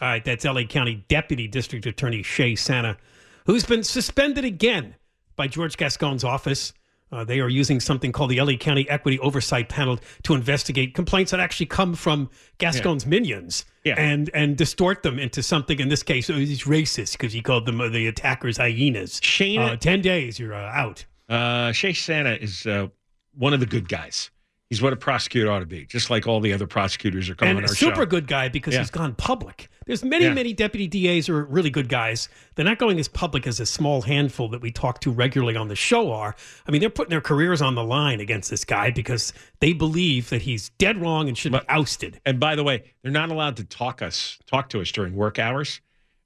All 0.01 0.07
right, 0.07 0.23
that's 0.23 0.45
LA 0.45 0.63
County 0.63 1.03
Deputy 1.09 1.47
District 1.47 1.85
Attorney 1.85 2.23
Shea 2.23 2.55
Sanna, 2.55 2.97
who's 3.45 3.65
been 3.65 3.83
suspended 3.83 4.45
again 4.45 4.95
by 5.35 5.47
George 5.47 5.75
Gascon's 5.77 6.23
office. 6.23 6.73
Uh, 7.11 7.23
they 7.23 7.39
are 7.39 7.49
using 7.49 7.79
something 7.79 8.11
called 8.11 8.29
the 8.29 8.39
LA 8.39 8.53
County 8.53 8.87
Equity 8.87 9.17
Oversight 9.19 9.67
Panel 9.67 9.99
to 10.23 10.35
investigate 10.35 10.93
complaints 10.93 11.31
that 11.31 11.39
actually 11.39 11.65
come 11.65 11.95
from 11.95 12.29
Gascon's 12.59 13.05
minions 13.07 13.65
Yeah. 13.83 13.95
and 13.97 14.29
and 14.35 14.55
distort 14.55 15.01
them 15.01 15.17
into 15.17 15.41
something. 15.41 15.79
In 15.79 15.89
this 15.89 16.03
case, 16.03 16.29
oh, 16.29 16.33
he's 16.33 16.65
racist 16.65 17.13
because 17.13 17.33
he 17.33 17.41
called 17.41 17.65
them 17.65 17.81
uh, 17.81 17.89
the 17.89 18.05
attackers 18.07 18.57
hyenas. 18.57 19.19
Shayna- 19.21 19.71
uh, 19.71 19.75
ten 19.75 20.01
days, 20.01 20.37
you're 20.37 20.53
uh, 20.53 20.69
out. 20.71 21.05
Uh, 21.27 21.71
Shea 21.71 21.93
Sanna 21.93 22.33
is 22.33 22.65
uh, 22.67 22.87
one 23.33 23.53
of 23.55 23.59
the 23.59 23.65
good 23.65 23.89
guys. 23.89 24.29
He's 24.69 24.83
what 24.83 24.93
a 24.93 24.97
prosecutor 24.97 25.49
ought 25.51 25.59
to 25.61 25.65
be, 25.65 25.85
just 25.87 26.11
like 26.11 26.27
all 26.27 26.39
the 26.39 26.53
other 26.53 26.67
prosecutors 26.67 27.27
are 27.27 27.33
coming 27.33 27.57
and 27.57 27.65
a 27.65 27.69
our 27.69 27.75
super 27.75 28.01
show. 28.01 28.05
good 28.05 28.27
guy 28.27 28.49
because 28.49 28.75
Yeah. 28.75 28.81
he's 28.81 28.91
gone 28.91 29.15
public. 29.15 29.67
There's 29.87 30.03
many, 30.03 30.25
Yeah. 30.25 30.33
many 30.35 30.53
deputy 30.53 30.85
DAs 30.87 31.25
who 31.25 31.33
are 31.33 31.43
really 31.45 31.71
good 31.71 31.89
guys. 31.89 32.29
They're 32.53 32.65
not 32.65 32.77
going 32.77 32.99
as 32.99 33.07
public 33.07 33.47
as 33.47 33.59
a 33.59 33.65
small 33.65 34.03
handful 34.03 34.47
that 34.49 34.61
we 34.61 34.69
talk 34.69 35.01
to 35.01 35.09
regularly 35.11 35.55
on 35.55 35.69
the 35.69 35.75
show 35.75 36.11
are. 36.11 36.35
I 36.67 36.71
mean, 36.71 36.81
they're 36.81 36.91
putting 36.91 37.09
their 37.09 37.19
careers 37.19 37.63
on 37.63 37.73
the 37.73 37.83
line 37.83 38.19
against 38.19 38.51
this 38.51 38.63
guy 38.63 38.91
because 38.91 39.33
they 39.59 39.73
believe 39.73 40.29
that 40.29 40.43
he's 40.43 40.69
dead 40.77 41.01
wrong 41.01 41.27
and 41.27 41.35
should 41.35 41.51
But- 41.51 41.63
be 41.67 41.73
ousted. 41.73 42.21
And 42.23 42.39
by 42.39 42.55
the 42.55 42.63
way, 42.63 42.83
they're 43.01 43.11
not 43.11 43.29
allowed 43.31 43.57
to 43.57 43.63
talk 43.63 44.03
us 44.03 44.37
talk 44.45 44.69
to 44.69 44.81
us 44.81 44.91
during 44.91 45.15
work 45.15 45.39
hours. 45.39 45.81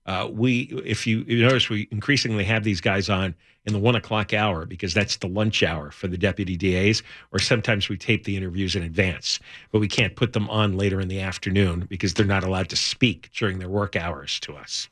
Uh, 0.05 0.27
we, 0.31 0.63
if 0.85 1.07
you, 1.07 1.23
you 1.27 1.43
notice, 1.43 1.69
we 1.69 1.87
increasingly 1.91 2.43
have 2.43 2.63
these 2.63 2.81
guys 2.81 3.09
on 3.09 3.33
in 3.65 3.73
the 3.73 3.79
one 3.79 3.95
o'clock 3.95 4.33
hour 4.33 4.65
because 4.65 4.93
that's 4.93 5.17
the 5.17 5.27
lunch 5.27 5.63
hour 5.63 5.91
for 5.91 6.07
the 6.07 6.17
deputy 6.17 6.57
DAs. 6.57 7.01
Or 7.31 7.39
sometimes 7.39 7.89
we 7.89 7.97
tape 7.97 8.25
the 8.25 8.35
interviews 8.35 8.75
in 8.75 8.83
advance, 8.83 9.39
but 9.71 9.79
we 9.79 9.87
can't 9.87 10.15
put 10.15 10.33
them 10.33 10.49
on 10.49 10.77
later 10.77 10.99
in 10.99 11.07
the 11.07 11.21
afternoon 11.21 11.85
because 11.89 12.13
they're 12.13 12.25
not 12.25 12.43
allowed 12.43 12.69
to 12.69 12.75
speak 12.75 13.29
during 13.33 13.59
their 13.59 13.69
work 13.69 13.95
hours 13.95 14.39
to 14.41 14.55
us. 14.55 14.89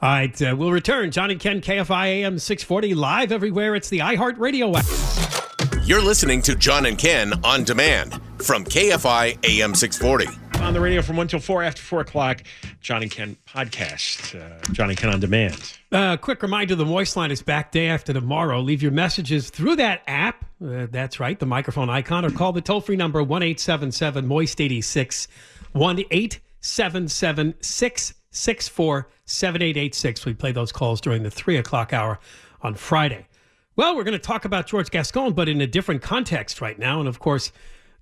All 0.00 0.08
right, 0.08 0.42
uh, 0.42 0.56
we'll 0.56 0.72
return. 0.72 1.12
John 1.12 1.30
and 1.30 1.38
Ken, 1.38 1.60
KFI 1.60 2.06
AM 2.06 2.38
640, 2.38 2.94
live 2.94 3.30
everywhere. 3.30 3.76
It's 3.76 3.88
the 3.88 4.00
iHeartRadio 4.00 4.74
app. 4.74 5.86
You're 5.86 6.02
listening 6.02 6.42
to 6.42 6.56
John 6.56 6.86
and 6.86 6.98
Ken 6.98 7.32
on 7.44 7.62
demand 7.62 8.20
from 8.38 8.64
KFI 8.64 9.44
AM 9.44 9.74
640. 9.76 10.51
On 10.62 10.72
the 10.72 10.80
radio 10.80 11.02
from 11.02 11.16
one 11.16 11.26
till 11.26 11.40
four 11.40 11.62
after 11.64 11.82
four 11.82 12.00
o'clock, 12.00 12.42
John 12.80 13.02
and 13.02 13.10
Ken 13.10 13.36
podcast, 13.46 14.40
uh, 14.40 14.62
John 14.72 14.88
and 14.90 14.96
Ken 14.96 15.10
on 15.10 15.18
demand. 15.18 15.76
Uh, 15.90 16.16
quick 16.16 16.40
reminder 16.40 16.76
the 16.76 16.86
Moist 16.86 17.16
Line 17.16 17.32
is 17.32 17.42
back 17.42 17.72
day 17.72 17.88
after 17.88 18.12
tomorrow. 18.12 18.60
Leave 18.60 18.80
your 18.80 18.92
messages 18.92 19.50
through 19.50 19.76
that 19.76 20.02
app. 20.06 20.44
Uh, 20.64 20.86
that's 20.88 21.18
right, 21.18 21.38
the 21.38 21.46
microphone 21.46 21.90
icon, 21.90 22.24
or 22.24 22.30
call 22.30 22.52
the 22.52 22.60
toll 22.60 22.80
free 22.80 22.94
number 22.94 23.22
1 23.22 23.42
877 23.42 24.26
Moist 24.26 24.60
86 24.60 25.28
1 25.72 25.98
877 26.10 27.54
664 27.60 29.08
7886. 29.24 30.24
We 30.24 30.32
play 30.34 30.52
those 30.52 30.70
calls 30.70 31.00
during 31.00 31.24
the 31.24 31.30
3 31.30 31.56
o'clock 31.56 31.92
hour 31.92 32.20
on 32.62 32.76
Friday. 32.76 33.26
Well, 33.74 33.96
we're 33.96 34.04
going 34.04 34.12
to 34.12 34.18
talk 34.18 34.44
about 34.44 34.68
George 34.68 34.90
Gascon, 34.90 35.32
but 35.32 35.48
in 35.48 35.60
a 35.60 35.66
different 35.66 36.02
context 36.02 36.60
right 36.60 36.78
now. 36.78 37.00
And 37.00 37.08
of 37.08 37.18
course, 37.18 37.50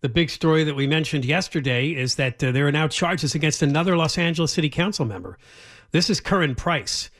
the 0.01 0.09
big 0.09 0.31
story 0.31 0.65
that 0.65 0.75
we 0.75 0.87
mentioned 0.87 1.25
yesterday 1.25 1.91
is 1.91 2.15
that 2.17 2.43
uh, 2.43 2.53
there 2.53 2.67
are 2.67 2.73
now 2.73 2.89
charges 2.89 3.35
against 3.35 3.63
another 3.63 3.97
Los 3.97 4.17
Angeles 4.17 4.53
City 4.53 4.69
Council 4.71 5.05
member. 5.05 5.39
This 5.93 6.09
is 6.09 6.21
Curren 6.21 6.55
Price. 6.55 7.11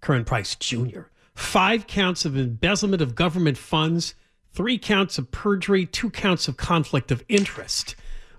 Curren 0.00 0.24
Price 0.24 0.54
Jr. 0.56 1.02
Five 1.34 1.86
counts 1.86 2.24
of 2.24 2.36
embezzlement 2.36 3.02
of 3.02 3.14
government 3.14 3.56
funds, 3.58 4.14
three 4.52 4.78
counts 4.78 5.18
of 5.18 5.30
perjury, 5.30 5.86
two 5.86 6.10
counts 6.10 6.48
of 6.48 6.56
conflict 6.56 7.10
of 7.10 7.24
interest. 7.28 7.94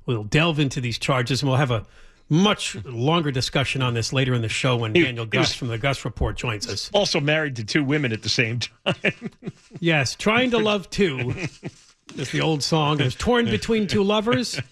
We'll 0.06 0.24
delve 0.24 0.60
into 0.60 0.80
these 0.82 0.98
charges 1.00 1.42
and 1.42 1.50
we'll 1.50 1.58
have 1.58 1.72
a 1.72 1.86
much 2.28 2.76
longer 2.86 3.32
discussion 3.32 3.82
on 3.82 3.94
this 3.94 4.12
later 4.12 4.34
in 4.34 4.42
the 4.42 4.50
show 4.50 4.76
when 4.78 4.94
Daniel 4.94 5.26
Guss 5.26 5.50
was- 5.50 5.56
from 5.56 5.68
the 5.70 5.78
Guss 5.78 6.04
Report 6.06 6.36
joins 6.36 6.68
us. 6.68 6.90
Also 6.94 7.20
married 7.20 7.56
to 7.58 7.64
two 7.64 7.84
women 7.84 8.12
at 8.12 8.24
the 8.24 8.30
same 8.30 8.60
time. 8.60 8.96
Yes, 9.80 10.16
trying 10.16 10.52
to 10.52 10.58
love 10.58 10.90
two. 10.90 11.34
Is 12.18 12.32
the 12.32 12.42
old 12.42 12.64
song. 12.64 13.02
Is 13.02 13.16
torn 13.16 13.46
between 13.46 13.88
two 13.88 14.04
lovers. 14.04 14.60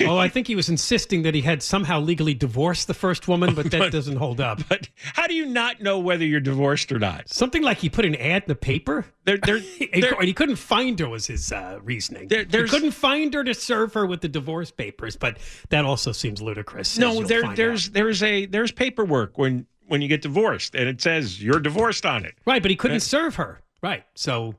Oh, 0.00 0.16
I 0.16 0.28
think 0.28 0.46
he 0.46 0.56
was 0.56 0.70
insisting 0.70 1.20
that 1.24 1.34
he 1.34 1.42
had 1.42 1.62
somehow 1.62 2.00
legally 2.00 2.32
divorced 2.32 2.86
the 2.86 2.94
first 2.94 3.28
woman, 3.28 3.54
but 3.54 3.70
that 3.72 3.92
doesn't 3.92 4.16
hold 4.16 4.40
up. 4.40 4.66
But 4.66 4.88
how 4.96 5.26
do 5.26 5.34
you 5.34 5.44
not 5.44 5.82
know 5.82 5.98
whether 5.98 6.24
you're 6.24 6.40
divorced 6.40 6.90
or 6.92 6.98
not? 6.98 7.28
Something 7.28 7.62
like 7.62 7.76
he 7.76 7.90
put 7.90 8.06
an 8.06 8.14
ad 8.16 8.44
in 8.44 8.48
the 8.48 8.54
paper. 8.54 9.04
There, 9.24 9.36
there, 9.36 9.56
And 9.92 10.02
there- 10.02 10.18
he 10.22 10.32
couldn't 10.32 10.56
find 10.56 10.98
her 10.98 11.10
was 11.10 11.26
his 11.26 11.52
uh, 11.52 11.78
reasoning. 11.82 12.28
There- 12.28 12.44
he 12.44 12.68
couldn't 12.70 12.92
find 12.92 13.34
her 13.34 13.44
to 13.44 13.52
serve 13.52 13.92
her 13.92 14.06
with 14.06 14.22
the 14.22 14.28
divorce 14.28 14.70
papers, 14.70 15.14
but 15.16 15.36
that 15.68 15.84
also 15.84 16.12
seems 16.12 16.40
ludicrous. 16.40 16.96
no, 16.96 17.22
there, 17.22 17.54
there's, 17.54 17.88
out. 17.88 17.92
there's 17.92 18.22
a, 18.22 18.46
there's 18.46 18.72
paperwork 18.72 19.36
when, 19.36 19.66
when 19.88 20.00
you 20.00 20.08
get 20.08 20.22
divorced, 20.22 20.74
and 20.74 20.88
it 20.88 21.02
says 21.02 21.42
you're 21.42 21.60
divorced 21.60 22.06
on 22.06 22.24
it. 22.24 22.34
right, 22.46 22.62
but 22.62 22.70
he 22.70 22.78
couldn't 22.78 23.00
serve 23.00 23.34
her. 23.34 23.60
Right, 23.82 24.04
so 24.14 24.54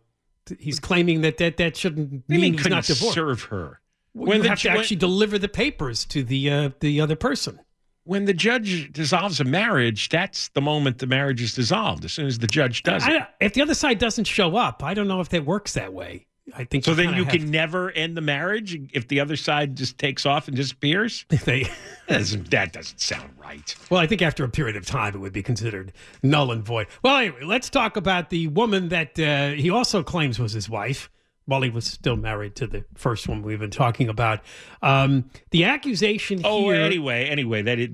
he's 0.59 0.79
claiming 0.79 1.21
that 1.21 1.37
that, 1.37 1.57
that 1.57 1.75
shouldn't 1.77 2.11
What 2.11 2.27
do 2.27 2.35
you 2.35 2.41
mean 2.41 2.51
mean 2.51 2.57
he's 2.59 2.69
not 2.69 2.83
divorced. 2.85 3.13
serve 3.15 3.43
her? 3.43 3.79
Well, 4.13 4.37
you 4.37 4.43
the 4.43 4.49
have 4.49 4.59
to 4.61 4.69
when- 4.69 4.77
actually 4.77 4.97
deliver 4.97 5.39
the 5.39 5.49
papers 5.49 6.05
to 6.05 6.23
the 6.23 6.49
uh, 6.49 6.69
the 6.79 7.01
other 7.01 7.15
person. 7.15 7.59
when 8.03 8.25
the 8.25 8.33
judge 8.33 8.91
dissolves 8.91 9.39
a 9.39 9.43
marriage, 9.43 10.09
that's 10.09 10.49
the 10.49 10.61
moment 10.61 10.99
the 10.99 11.07
marriage 11.07 11.41
is 11.41 11.53
dissolved. 11.55 12.03
As 12.05 12.13
soon 12.13 12.27
as 12.27 12.37
the 12.39 12.47
judge 12.47 12.83
does 12.83 13.07
it. 13.07 13.13
I, 13.21 13.27
if 13.39 13.53
the 13.53 13.61
other 13.61 13.73
side 13.73 13.97
doesn't 13.99 14.25
show 14.25 14.55
up, 14.57 14.83
I 14.83 14.93
don't 14.93 15.07
know 15.07 15.21
if 15.21 15.29
that 15.29 15.45
works 15.45 15.73
that 15.73 15.93
way. 15.93 16.27
I 16.53 16.65
think 16.65 16.83
So 16.83 16.93
then 16.93 17.13
you 17.13 17.23
can 17.25 17.49
never 17.49 17.89
end 17.91 18.17
the 18.17 18.21
marriage 18.21 18.77
if 18.93 19.07
the 19.07 19.21
other 19.21 19.37
side 19.37 19.77
just 19.77 19.97
takes 19.97 20.25
off 20.25 20.47
and 20.49 20.57
disappears. 20.57 21.25
they. 21.45 21.63
That 22.07 22.17
doesn't, 22.17 22.51
that 22.51 22.73
doesn't 22.73 22.99
sound 22.99 23.29
right. 23.37 23.73
Well, 23.89 24.01
I 24.01 24.07
think 24.07 24.21
after 24.21 24.43
a 24.43 24.49
period 24.49 24.75
of 24.75 24.85
time, 24.85 25.15
it 25.15 25.19
would 25.19 25.31
be 25.31 25.41
considered 25.41 25.93
null 26.21 26.51
and 26.51 26.61
void. 26.61 26.87
Well, 27.01 27.15
anyway, 27.15 27.43
let's 27.43 27.69
talk 27.69 27.95
about 27.95 28.29
the 28.29 28.47
woman 28.47 28.89
that 28.89 29.17
uh, 29.17 29.51
he 29.51 29.69
also 29.69 30.03
claims 30.03 30.37
was 30.37 30.51
his 30.51 30.69
wife 30.69 31.09
while 31.45 31.61
he 31.61 31.69
was 31.69 31.85
still 31.85 32.17
married 32.17 32.55
to 32.57 32.67
the 32.67 32.83
first 32.95 33.27
one 33.29 33.41
we've 33.41 33.59
been 33.59 33.69
talking 33.71 34.09
about. 34.09 34.41
Um, 34.81 35.29
the 35.51 35.63
accusation 35.63 36.41
Oh, 36.43 36.63
here. 36.71 36.81
anyway, 36.81 37.27
anyway, 37.29 37.61
that 37.61 37.79
it 37.79 37.91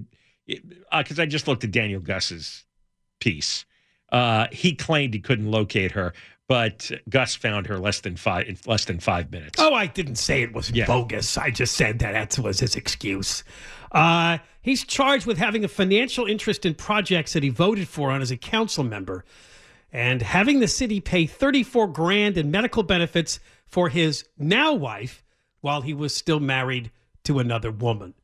because 0.92 1.20
I 1.20 1.28
just 1.28 1.48
looked 1.48 1.64
at 1.64 1.72
Daniel 1.72 2.02
Guss's 2.02 2.66
piece. 3.20 3.66
Uh, 4.12 4.48
he 4.52 4.74
claimed 4.74 5.14
he 5.14 5.20
couldn't 5.20 5.52
locate 5.52 5.92
her, 5.92 6.14
but 6.50 6.92
Guss 7.08 7.36
found 7.36 7.68
her 7.68 7.78
less 7.78 8.02
than 8.02 8.18
five 8.18 8.48
in 8.50 8.58
less 8.66 8.84
than 8.86 9.00
five 9.00 9.32
minutes. 9.32 9.60
Oh, 9.62 9.74
I 9.74 9.86
didn't 9.86 10.16
say 10.16 10.42
it 10.42 10.52
was 10.52 10.72
Yeah. 10.72 10.88
bogus. 10.88 11.38
I 11.38 11.52
just 11.52 11.76
said 11.78 12.00
that 12.00 12.12
that 12.34 12.44
was 12.44 12.60
his 12.60 12.76
excuse. 12.76 13.44
Uh, 13.92 14.40
he's 14.62 14.84
charged 14.84 15.26
with 15.28 15.38
having 15.38 15.64
a 15.64 15.68
financial 15.68 16.26
interest 16.26 16.66
in 16.66 16.74
projects 16.74 17.34
that 17.34 17.44
he 17.44 17.50
voted 17.50 17.88
for 17.88 18.10
on 18.12 18.22
as 18.22 18.32
a 18.32 18.38
council 18.38 18.84
member 18.84 19.24
and 19.94 20.22
having 20.24 20.60
the 20.60 20.68
city 20.68 21.00
pay 21.00 21.26
34 21.28 21.88
grand 21.88 22.36
in 22.36 22.50
medical 22.52 22.82
benefits 22.84 23.40
for 23.68 23.90
his 23.90 24.26
now 24.38 24.74
wife 24.74 25.24
while 25.62 25.82
he 25.82 25.94
was 25.94 26.16
still 26.16 26.40
married 26.40 26.90
to 27.26 27.38
another 27.38 27.70
woman. 27.72 28.16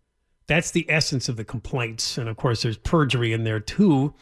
That's 0.48 0.72
the 0.72 0.86
essence 0.90 1.30
of 1.30 1.38
the 1.38 1.46
complaints. 1.46 2.18
And 2.18 2.28
of 2.28 2.38
course, 2.38 2.64
there's 2.64 2.78
perjury 2.78 3.34
in 3.34 3.44
there 3.44 3.60
too. 3.60 4.14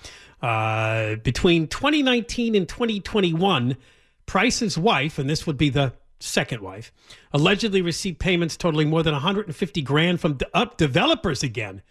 Uh, 0.42 1.16
between 1.16 1.68
2019 1.68 2.54
and 2.56 2.68
2021, 2.68 3.78
Price's 4.26 4.78
wife, 4.78 5.20
and 5.20 5.30
this 5.30 5.46
would 5.48 5.58
be 5.58 5.70
the 5.70 5.94
second 6.20 6.62
wife, 6.62 6.92
allegedly 7.34 7.82
received 7.82 8.20
payments 8.20 8.56
totaling 8.56 8.90
more 8.90 9.04
than 9.04 9.14
150 9.14 9.82
grand 9.82 10.22
from 10.22 10.36
de- 10.36 10.48
up 10.58 10.78
developers 10.78 11.44
again. 11.44 11.82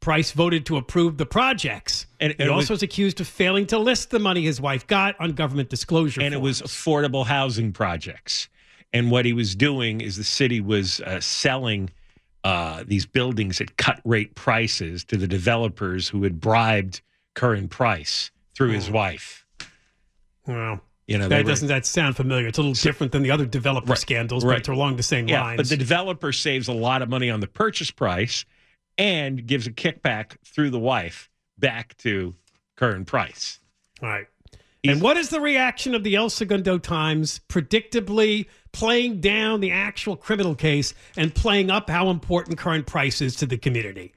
Price 0.00 0.30
voted 0.30 0.64
to 0.66 0.76
approve 0.76 1.18
the 1.18 1.26
projects. 1.26 2.06
And 2.20 2.32
he 2.38 2.44
also 2.44 2.56
was- 2.56 2.70
was 2.70 2.82
accused 2.84 3.20
of 3.20 3.26
failing 3.26 3.66
to 3.66 3.78
list 3.78 4.10
the 4.10 4.20
money 4.20 4.42
his 4.44 4.60
wife 4.60 4.86
got 4.86 5.16
on 5.20 5.32
government 5.32 5.70
disclosure. 5.70 6.20
and 6.20 6.32
it 6.32 6.40
was 6.40 6.62
affordable 6.62 7.26
housing 7.26 7.72
projects. 7.72 8.48
And 8.92 9.10
what 9.10 9.24
he 9.24 9.32
was 9.32 9.56
doing 9.56 10.00
is 10.00 10.16
the 10.16 10.22
city 10.24 10.60
was 10.60 11.00
uh, 11.00 11.18
selling 11.20 11.90
uh, 12.44 12.84
these 12.86 13.04
buildings 13.06 13.60
at 13.60 13.76
cut 13.76 14.00
rate 14.04 14.36
prices 14.36 15.04
to 15.06 15.16
the 15.16 15.26
developers 15.26 16.08
who 16.08 16.22
had 16.22 16.40
bribed 16.40 17.00
Curren 17.34 17.66
Price 17.68 18.30
through 18.54 18.70
his 18.70 18.88
wife. 18.88 19.44
Well, 20.46 20.80
You 21.08 21.18
know, 21.18 21.26
that 21.28 21.44
were- 21.44 21.50
doesn't 21.50 21.68
that 21.68 21.86
sound 21.86 22.16
familiar? 22.16 22.46
It's 22.46 22.58
a 22.58 22.60
little 22.62 22.74
different 22.74 23.12
than 23.12 23.22
the 23.22 23.30
other 23.30 23.46
developer 23.46 23.88
Right, 23.88 23.98
scandals, 23.98 24.44
right. 24.44 24.52
but 24.54 24.58
it's 24.60 24.68
along 24.68 24.96
the 24.96 25.02
same 25.02 25.26
yeah, 25.26 25.40
lines. 25.40 25.56
but 25.56 25.68
the 25.68 25.76
developer 25.76 26.32
saves 26.32 26.68
a 26.68 26.72
lot 26.72 27.00
of 27.02 27.08
money 27.08 27.30
on 27.30 27.40
the 27.40 27.46
purchase 27.46 27.90
price 27.90 28.44
and 28.98 29.46
gives 29.46 29.66
a 29.66 29.72
kickback 29.72 30.36
through 30.44 30.70
the 30.70 30.78
wife 30.78 31.30
back 31.58 31.96
to 31.98 32.34
Curren 32.76 33.04
Price. 33.06 33.58
All 34.02 34.08
right. 34.08 34.26
He's- 34.82 34.92
And 34.94 35.02
what 35.02 35.16
is 35.16 35.30
the 35.30 35.40
reaction 35.40 35.94
of 35.94 36.04
the 36.04 36.14
El 36.14 36.28
Segundo 36.30 36.78
Times? 36.78 37.40
Predictably 37.48 38.46
playing 38.72 39.20
down 39.20 39.60
the 39.60 39.72
actual 39.72 40.14
criminal 40.14 40.54
case 40.54 40.94
and 41.16 41.34
playing 41.34 41.70
up 41.70 41.88
how 41.90 42.10
important 42.10 42.58
Curren 42.58 42.84
Price 42.84 43.20
is 43.20 43.34
to 43.36 43.46
the 43.46 43.56
community. 43.56 44.12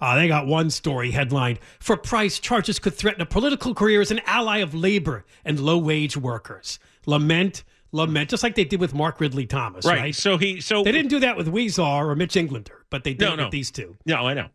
Uh, 0.00 0.14
they 0.16 0.28
got 0.28 0.46
one 0.46 0.70
story 0.70 1.10
headlined 1.10 1.58
For 1.78 1.96
Price, 1.96 2.38
charges 2.38 2.78
could 2.78 2.94
threaten 2.94 3.20
a 3.22 3.26
political 3.26 3.74
career 3.74 4.00
as 4.00 4.10
an 4.10 4.20
ally 4.26 4.58
of 4.58 4.74
labor 4.74 5.24
and 5.44 5.58
low 5.60 5.78
wage 5.78 6.16
workers. 6.16 6.78
Lament, 7.06 7.64
lament, 7.92 8.28
just 8.30 8.42
like 8.42 8.54
they 8.54 8.64
did 8.64 8.80
with 8.80 8.94
Mark 8.94 9.20
Ridley 9.20 9.46
Thomas, 9.46 9.84
right? 9.86 9.98
Right. 9.98 10.14
So 10.14 10.36
he 10.36 10.60
so 10.60 10.82
They 10.82 10.92
didn't 10.92 11.10
do 11.10 11.20
that 11.20 11.36
with 11.36 11.48
Huizar 11.48 12.06
or 12.06 12.14
Mitch 12.16 12.36
Englander, 12.36 12.84
but 12.90 13.04
they 13.04 13.14
did 13.14 13.24
No, 13.24 13.36
no. 13.36 13.44
with 13.44 13.52
these 13.52 13.70
two. 13.70 13.96
No, 14.06 14.26
I 14.26 14.34
know. 14.34 14.48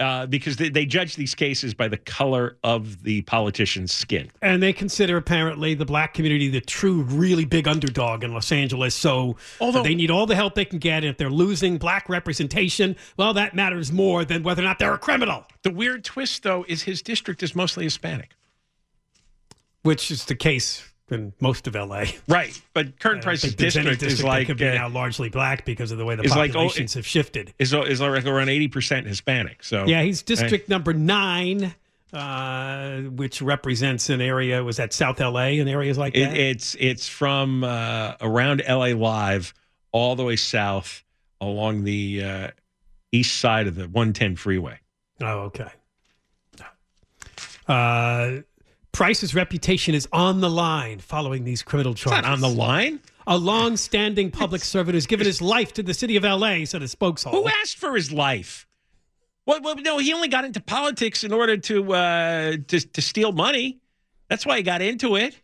Uh, 0.00 0.26
because 0.26 0.56
they, 0.56 0.68
they 0.68 0.84
judge 0.84 1.14
these 1.14 1.36
cases 1.36 1.72
by 1.72 1.86
the 1.86 1.96
color 1.96 2.56
of 2.64 3.04
the 3.04 3.22
politician's 3.22 3.94
skin. 3.94 4.28
And 4.42 4.60
they 4.60 4.72
consider 4.72 5.16
apparently 5.16 5.74
the 5.74 5.84
black 5.84 6.14
community 6.14 6.48
the 6.48 6.60
true, 6.60 7.02
really 7.02 7.44
big 7.44 7.68
underdog 7.68 8.24
in 8.24 8.32
Los 8.34 8.50
Angeles. 8.50 8.92
So 8.96 9.36
Although- 9.60 9.84
they 9.84 9.94
need 9.94 10.10
all 10.10 10.26
the 10.26 10.34
help 10.34 10.56
they 10.56 10.64
can 10.64 10.80
get. 10.80 11.04
And 11.04 11.10
if 11.12 11.16
they're 11.16 11.30
losing 11.30 11.78
black 11.78 12.08
representation, 12.08 12.96
well, 13.16 13.34
that 13.34 13.54
matters 13.54 13.92
more 13.92 14.24
than 14.24 14.42
whether 14.42 14.62
or 14.62 14.64
not 14.64 14.80
they're 14.80 14.94
a 14.94 14.98
criminal, 14.98 15.46
The 15.62 15.70
weird 15.70 16.02
twist, 16.02 16.42
though, 16.42 16.64
is 16.66 16.82
his 16.82 17.00
district 17.00 17.44
is 17.44 17.54
mostly 17.54 17.84
Hispanic. 17.84 18.32
which 19.82 20.10
is 20.10 20.24
the 20.24 20.34
case 20.34 20.82
in 21.14 21.32
most 21.40 21.66
of 21.66 21.74
LA. 21.74 22.04
Right. 22.28 22.60
But 22.74 22.98
current 22.98 23.22
don't 23.22 23.24
price's 23.24 23.54
there's 23.56 23.74
district, 23.74 24.02
is 24.02 24.22
like 24.22 24.48
could 24.48 24.58
be 24.58 24.68
uh, 24.68 24.74
now 24.74 24.88
largely 24.88 25.30
black 25.30 25.64
because 25.64 25.90
of 25.92 25.98
the 25.98 26.04
way 26.04 26.16
the 26.16 26.24
is 26.24 26.32
like, 26.32 26.50
oh, 26.50 26.54
populations 26.54 26.94
have 26.94 27.06
shifted. 27.06 27.54
is, 27.58 27.72
is 27.72 28.00
like 28.00 28.26
around 28.26 28.48
eighty 28.50 28.68
percent 28.68 29.06
Hispanic. 29.06 29.64
So 29.64 29.86
Yeah, 29.86 30.02
he's 30.02 30.22
district 30.22 30.68
number 30.68 30.92
nine, 30.92 31.74
uh, 32.12 32.98
which 33.00 33.40
represents 33.40 34.10
an 34.10 34.20
area. 34.20 34.62
Was 34.62 34.76
that 34.76 34.92
South 34.92 35.20
LA 35.20 35.56
and 35.60 35.68
areas 35.68 35.96
like 35.96 36.14
It, 36.14 36.26
that? 36.26 36.36
it's 36.36 36.76
it's 36.78 37.08
from 37.08 37.64
uh, 37.64 38.14
around 38.20 38.62
LA 38.68 38.88
Live 38.88 39.54
all 39.92 40.16
the 40.16 40.24
way 40.24 40.36
south 40.36 41.04
along 41.40 41.84
the 41.84 42.22
uh, 42.24 42.48
east 43.12 43.38
side 43.38 43.66
of 43.66 43.76
the 43.76 43.84
110 43.84 44.36
freeway. 44.36 44.78
Oh, 45.20 45.50
okay. 45.52 45.70
Price's 48.94 49.34
reputation 49.34 49.94
is 49.94 50.08
on 50.12 50.40
the 50.40 50.48
line 50.48 51.00
following 51.00 51.44
these 51.44 51.62
criminal 51.62 51.94
charges. 51.94 52.26
on 52.26 52.40
the 52.40 52.48
line. 52.48 53.00
A 53.26 53.36
long-standing 53.36 54.30
public 54.30 54.62
servant 54.62 54.94
who's 54.94 55.06
given 55.06 55.26
his 55.26 55.42
life 55.42 55.72
to 55.74 55.82
the 55.82 55.94
city 55.94 56.16
of 56.16 56.24
L.A., 56.24 56.64
said 56.64 56.82
a 56.82 56.86
spokeshole. 56.86 57.30
Who 57.32 57.48
asked 57.48 57.76
for 57.78 57.94
his 57.94 58.12
life? 58.12 58.66
Well, 59.46 59.60
well, 59.62 59.76
no, 59.76 59.98
he 59.98 60.12
only 60.12 60.28
got 60.28 60.44
into 60.44 60.60
politics 60.60 61.24
in 61.24 61.32
order 61.32 61.56
to 61.56 61.92
uh, 61.94 62.56
to 62.68 62.80
to 62.80 63.02
steal 63.02 63.32
money. 63.32 63.80
That's 64.28 64.46
why 64.46 64.56
he 64.58 64.62
got 64.62 64.80
into 64.80 65.16
it. 65.16 65.38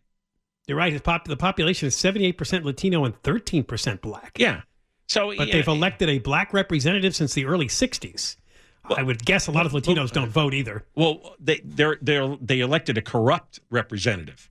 You're 0.66 0.78
right. 0.78 0.92
His 0.92 1.02
pop- 1.02 1.26
the 1.26 1.36
population 1.36 1.88
is 1.88 1.96
78% 1.96 2.64
Latino 2.64 3.04
and 3.04 3.20
13% 3.22 4.00
black. 4.00 4.36
Yeah. 4.38 4.62
So, 5.08 5.34
But 5.36 5.48
yeah, 5.48 5.54
they've 5.54 5.66
elected 5.68 6.08
a 6.08 6.18
black 6.18 6.52
representative 6.52 7.16
since 7.16 7.34
the 7.34 7.44
early 7.44 7.66
60s. 7.66 8.36
I 8.84 9.02
would 9.02 9.24
guess 9.24 9.46
a 9.46 9.52
lot 9.52 9.66
of 9.66 9.72
Latinos 9.72 10.10
don't 10.10 10.30
vote 10.30 10.54
either. 10.54 10.84
Well, 10.94 11.34
they 11.38 11.60
they're 11.64 11.98
they 12.00 12.36
they 12.40 12.60
elected 12.60 12.98
a 12.98 13.02
corrupt 13.02 13.60
representative. 13.70 14.48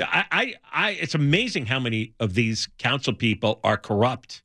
I, 0.00 0.24
I 0.30 0.54
I 0.72 0.90
it's 0.92 1.14
amazing 1.14 1.66
how 1.66 1.80
many 1.80 2.14
of 2.20 2.34
these 2.34 2.68
council 2.78 3.14
people 3.14 3.60
are 3.64 3.76
corrupt. 3.76 4.42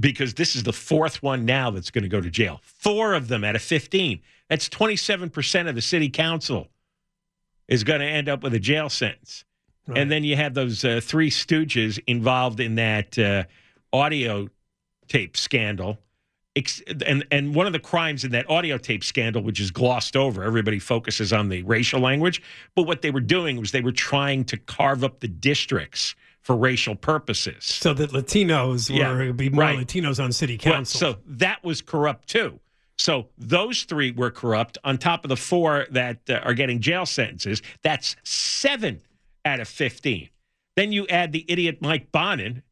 Because 0.00 0.34
this 0.34 0.54
is 0.54 0.62
the 0.62 0.72
fourth 0.72 1.24
one 1.24 1.44
now 1.44 1.72
that's 1.72 1.90
going 1.90 2.04
to 2.04 2.08
go 2.08 2.20
to 2.20 2.30
jail. 2.30 2.60
Four 2.62 3.14
of 3.14 3.26
them 3.26 3.42
out 3.42 3.56
of 3.56 3.62
15. 3.62 4.20
That's 4.48 4.68
27% 4.68 5.68
of 5.68 5.74
the 5.74 5.80
city 5.80 6.08
council 6.08 6.68
is 7.66 7.82
going 7.82 8.00
to 8.00 8.06
end 8.06 8.28
up 8.28 8.44
with 8.44 8.54
a 8.54 8.60
jail 8.60 8.88
sentence. 8.88 9.44
Right. 9.88 9.98
And 9.98 10.10
then 10.10 10.22
you 10.22 10.36
have 10.36 10.54
those 10.54 10.84
uh, 10.84 11.00
three 11.02 11.30
stooges 11.30 11.98
involved 12.06 12.60
in 12.60 12.76
that 12.76 13.18
uh, 13.18 13.44
audio 13.92 14.48
tape 15.08 15.36
scandal. 15.36 15.98
And 17.06 17.26
and 17.30 17.54
one 17.54 17.66
of 17.66 17.72
the 17.72 17.78
crimes 17.78 18.24
in 18.24 18.30
that 18.32 18.48
audio 18.50 18.78
tape 18.78 19.04
scandal, 19.04 19.42
which 19.42 19.60
is 19.60 19.70
glossed 19.70 20.16
over, 20.16 20.42
everybody 20.42 20.78
focuses 20.78 21.32
on 21.32 21.48
the 21.48 21.62
racial 21.62 22.00
language. 22.00 22.42
But 22.74 22.82
what 22.84 23.02
they 23.02 23.10
were 23.10 23.20
doing 23.20 23.58
was 23.58 23.72
they 23.72 23.80
were 23.80 23.92
trying 23.92 24.44
to 24.46 24.56
carve 24.56 25.04
up 25.04 25.20
the 25.20 25.28
districts 25.28 26.14
for 26.40 26.56
racial 26.56 26.94
purposes. 26.94 27.64
So 27.64 27.92
that 27.94 28.10
Latinos 28.10 28.94
Yeah, 28.94 29.12
were 29.12 29.32
be 29.32 29.50
more 29.50 29.64
right. 29.64 29.78
Latinos 29.78 30.22
on 30.22 30.32
city 30.32 30.58
Well, 30.64 30.74
council. 30.74 30.98
so 31.00 31.18
that 31.26 31.62
was 31.62 31.82
corrupt 31.82 32.28
too. 32.28 32.58
So 32.96 33.28
those 33.38 33.84
three 33.84 34.10
were 34.10 34.30
corrupt 34.30 34.78
on 34.82 34.98
top 34.98 35.24
of 35.24 35.28
the 35.28 35.36
four 35.36 35.86
that 35.90 36.18
uh, 36.28 36.40
are 36.44 36.54
getting 36.54 36.80
jail 36.80 37.06
sentences. 37.06 37.62
That's 37.82 38.16
seven 38.24 39.02
out 39.44 39.60
of 39.60 39.68
15. 39.68 40.28
Then 40.74 40.90
you 40.92 41.06
add 41.08 41.32
the 41.32 41.44
idiot 41.48 41.78
Mike 41.80 42.10
Bonin, 42.10 42.62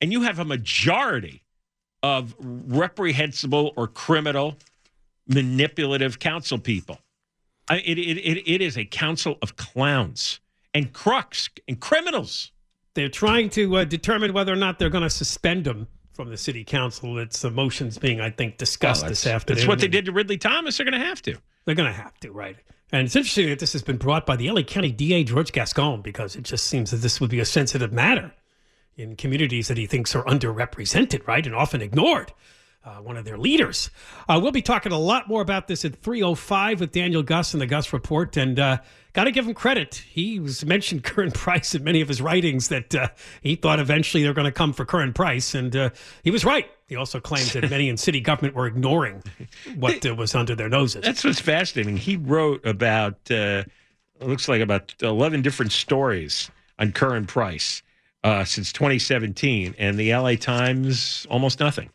and 0.00 0.12
you 0.12 0.22
have 0.22 0.38
a 0.38 0.44
majority 0.44 1.42
of 2.02 2.34
reprehensible 2.40 3.72
or 3.76 3.86
criminal, 3.86 4.56
manipulative 5.26 6.18
council 6.18 6.58
people. 6.58 6.98
I, 7.68 7.78
it, 7.78 7.98
it, 7.98 8.18
it, 8.18 8.50
it 8.50 8.60
is 8.60 8.76
a 8.76 8.84
council 8.84 9.38
of 9.42 9.56
clowns 9.56 10.40
and 10.74 10.92
crooks 10.92 11.48
and 11.68 11.78
criminals. 11.78 12.52
They're 12.94 13.08
trying 13.08 13.50
to 13.50 13.78
uh, 13.78 13.84
determine 13.84 14.32
whether 14.32 14.52
or 14.52 14.56
not 14.56 14.78
they're 14.78 14.90
going 14.90 15.04
to 15.04 15.10
suspend 15.10 15.66
him 15.66 15.86
from 16.12 16.30
the 16.30 16.36
city 16.36 16.64
council. 16.64 17.18
It's 17.18 17.40
the 17.40 17.50
motions 17.50 17.98
being, 17.98 18.20
I 18.20 18.30
think, 18.30 18.58
discussed 18.58 19.02
Well, 19.02 19.10
this 19.10 19.26
afternoon. 19.26 19.58
That's 19.58 19.68
what 19.68 19.78
they 19.78 19.88
did 19.88 20.06
to 20.06 20.12
Ridley 20.12 20.36
Thomas. 20.36 20.76
They're 20.76 20.84
going 20.84 21.00
to 21.00 21.06
have 21.06 21.22
to. 21.22 21.36
They're 21.64 21.74
going 21.74 21.92
to 21.92 21.98
have 21.98 22.18
to, 22.20 22.32
right? 22.32 22.56
And 22.92 23.06
it's 23.06 23.14
interesting 23.14 23.48
that 23.50 23.60
this 23.60 23.72
has 23.72 23.82
been 23.82 23.98
brought 23.98 24.26
by 24.26 24.34
the 24.36 24.50
LA 24.50 24.62
County 24.62 24.90
DA 24.90 25.22
George 25.22 25.52
Gascon 25.52 26.02
because 26.02 26.34
it 26.34 26.42
just 26.42 26.66
seems 26.66 26.90
that 26.90 26.98
this 26.98 27.20
would 27.20 27.30
be 27.30 27.38
a 27.38 27.44
sensitive 27.44 27.92
matter 27.92 28.32
in 29.00 29.16
communities 29.16 29.68
that 29.68 29.76
he 29.78 29.86
thinks 29.86 30.14
are 30.14 30.24
underrepresented, 30.24 31.26
right, 31.26 31.46
and 31.46 31.54
often 31.54 31.80
ignored. 31.80 32.32
uh, 32.84 32.96
one 32.96 33.16
of 33.16 33.24
their 33.24 33.36
leaders. 33.36 33.90
Uh, 34.28 34.38
we'll 34.42 34.52
be 34.52 34.62
talking 34.62 34.92
a 34.92 34.98
lot 34.98 35.28
more 35.28 35.42
about 35.42 35.68
this 35.68 35.84
at 35.84 36.00
3.05 36.00 36.80
with 36.80 36.92
Daniel 36.92 37.22
Guss 37.22 37.52
and 37.52 37.60
the 37.60 37.66
Guss 37.66 37.92
Report. 37.92 38.36
And 38.36 38.58
uh, 38.58 38.78
got 39.12 39.24
to 39.24 39.30
give 39.30 39.46
him 39.46 39.54
credit. 39.54 39.96
He 40.08 40.40
was 40.40 40.64
mentioned 40.64 41.04
Curren 41.04 41.30
Price 41.30 41.74
in 41.74 41.84
many 41.84 42.00
of 42.00 42.08
his 42.08 42.22
writings 42.22 42.68
that 42.68 42.94
uh, 42.94 43.08
he 43.42 43.54
thought 43.56 43.80
eventually 43.80 44.22
they're 44.22 44.34
going 44.34 44.46
to 44.46 44.52
come 44.52 44.72
for 44.72 44.86
Curren 44.86 45.12
Price. 45.12 45.54
And 45.54 45.74
uh, 45.76 45.90
he 46.24 46.30
was 46.30 46.44
right. 46.44 46.70
He 46.88 46.96
also 46.96 47.20
claims 47.20 47.52
that 47.52 47.68
many 47.68 47.88
in 47.88 47.96
city 47.98 48.20
government 48.20 48.54
were 48.54 48.66
ignoring 48.66 49.22
what 49.76 50.04
uh, 50.06 50.14
was 50.14 50.34
under 50.34 50.54
their 50.54 50.68
noses. 50.68 51.04
That's 51.04 51.22
what's 51.22 51.40
fascinating. 51.40 51.98
He 51.98 52.16
wrote 52.16 52.64
about, 52.64 53.16
uh, 53.30 53.64
it 54.20 54.26
looks 54.26 54.48
like 54.48 54.62
about 54.62 54.94
11 55.02 55.42
different 55.42 55.72
stories 55.72 56.50
on 56.78 56.92
Curren 56.92 57.26
Price 57.26 57.82
uh, 58.24 58.44
since 58.44 58.72
2017, 58.72 59.74
and 59.78 59.98
the 59.98 60.14
LA 60.14 60.34
Times, 60.34 61.26
almost 61.30 61.60
nothing. 61.60 61.90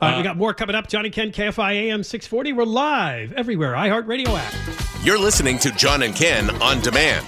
Uh, 0.00 0.14
we 0.16 0.22
got 0.22 0.36
more 0.36 0.52
coming 0.52 0.74
up. 0.74 0.88
Johnny 0.88 1.10
Ken, 1.10 1.30
KFI 1.30 1.74
AM 1.74 2.02
640. 2.02 2.52
We're 2.52 2.64
live 2.64 3.32
everywhere. 3.34 3.74
iHeartRadio 3.74 4.36
app. 4.36 5.04
You're 5.04 5.18
listening 5.18 5.58
to 5.60 5.70
John 5.72 6.02
and 6.02 6.14
Ken 6.14 6.50
on 6.60 6.80
demand. 6.80 7.26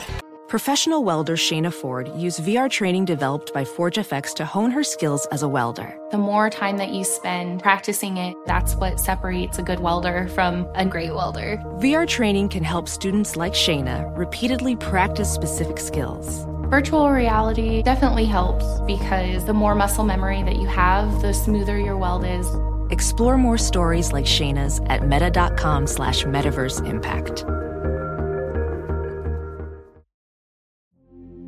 Professional 0.49 1.03
welder 1.03 1.37
Shayna 1.37 1.73
Ford 1.73 2.09
used 2.17 2.41
VR 2.41 2.71
training 2.71 3.07
developed 3.07 3.53
by 3.53 3.65
ForgeFX 3.65 4.35
to 4.35 4.45
hone 4.45 4.71
her 4.71 4.85
skills 4.85 5.27
as 5.33 5.43
a 5.43 5.49
welder. 5.49 5.99
The 6.11 6.19
more 6.19 6.49
time 6.51 6.77
that 6.77 6.91
you 6.91 7.03
spend 7.03 7.61
practicing 7.63 8.19
it, 8.19 8.37
that's 8.47 8.77
what 8.77 9.01
separates 9.01 9.59
a 9.59 9.63
good 9.63 9.81
welder 9.81 10.29
from 10.29 10.69
a 10.75 10.85
great 10.85 11.13
welder. 11.13 11.57
VR 11.79 12.07
training 12.07 12.51
can 12.51 12.63
help 12.63 12.89
students 12.89 13.35
like 13.35 13.55
Shayna 13.55 14.17
repeatedly 14.17 14.77
practice 14.77 15.33
specific 15.33 15.81
skills. 15.81 16.45
Virtual 16.75 17.09
reality 17.09 17.85
definitely 17.85 18.25
helps 18.25 18.81
because 18.81 19.45
the 19.45 19.55
more 19.55 19.77
muscle 19.77 20.03
memory 20.03 20.43
that 20.43 20.57
you 20.57 20.67
have, 20.67 21.23
the 21.23 21.33
smoother 21.33 21.79
your 21.79 21.97
weld 21.97 22.25
is. 22.25 22.49
Explore 22.91 23.39
more 23.39 23.57
stories 23.57 24.13
like 24.13 24.25
Shayna's 24.25 24.81
at 24.87 25.07
meta.com 25.07 25.87
slash 25.87 26.25
metaverse 26.25 26.85
impact. 26.85 27.45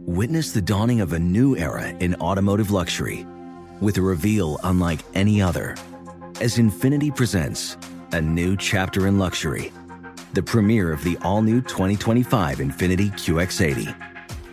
Witness 0.07 0.53
the 0.53 0.63
dawning 0.63 1.01
of 1.01 1.13
a 1.13 1.19
new 1.19 1.57
era 1.57 1.89
in 1.89 2.15
automotive 2.21 2.71
luxury 2.71 3.27
with 3.81 3.99
a 3.99 4.03
reveal 4.03 4.61
unlike 4.63 5.01
any 5.15 5.43
other 5.43 5.75
as 6.41 6.57
Infiniti 6.57 7.13
presents 7.13 7.77
a 8.13 8.21
new 8.21 8.57
chapter 8.57 9.09
in 9.09 9.19
luxury, 9.19 9.73
the 10.35 10.43
premiere 10.45 10.93
of 10.93 11.03
the 11.03 11.19
all-new 11.23 11.63
2025 11.63 12.59
Infiniti 12.59 13.11
QX80. 13.11 14.16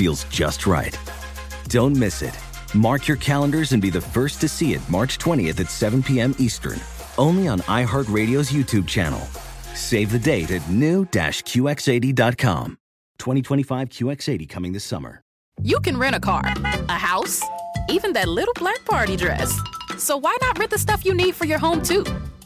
feels 0.00 0.24
just 0.24 0.66
right. 0.66 0.98
Don't 1.68 1.94
miss 1.94 2.22
it. 2.22 2.34
Mark 2.74 3.06
your 3.06 3.18
calendars 3.18 3.72
and 3.72 3.82
be 3.82 3.90
the 3.90 4.00
first 4.00 4.40
to 4.40 4.48
see 4.48 4.72
it 4.72 4.80
March 4.88 5.18
20th 5.18 5.60
at 5.60 5.68
7 5.68 6.02
p.m. 6.02 6.34
Eastern, 6.38 6.80
only 7.18 7.48
on 7.48 7.58
iHeartRadio's 7.60 8.50
YouTube 8.50 8.88
channel. 8.88 9.20
Save 9.74 10.10
the 10.10 10.18
date 10.18 10.50
at 10.52 10.66
new-QX80.com. 10.70 12.78
2025 13.18 13.88
QX80 13.90 14.48
coming 14.48 14.72
this 14.72 14.84
summer. 14.84 15.20
You 15.62 15.78
can 15.80 15.98
rent 15.98 16.16
a 16.16 16.20
car, 16.20 16.44
a 16.88 16.96
house, 16.96 17.42
even 17.90 18.14
that 18.14 18.26
little 18.26 18.54
black 18.54 18.82
party 18.86 19.18
dress. 19.18 19.54
So 19.98 20.16
why 20.16 20.34
not 20.40 20.58
rent 20.58 20.70
the 20.70 20.78
stuff 20.78 21.04
you 21.04 21.12
need 21.12 21.34
for 21.34 21.44
your 21.44 21.58
home 21.58 21.82
too? 21.82 22.06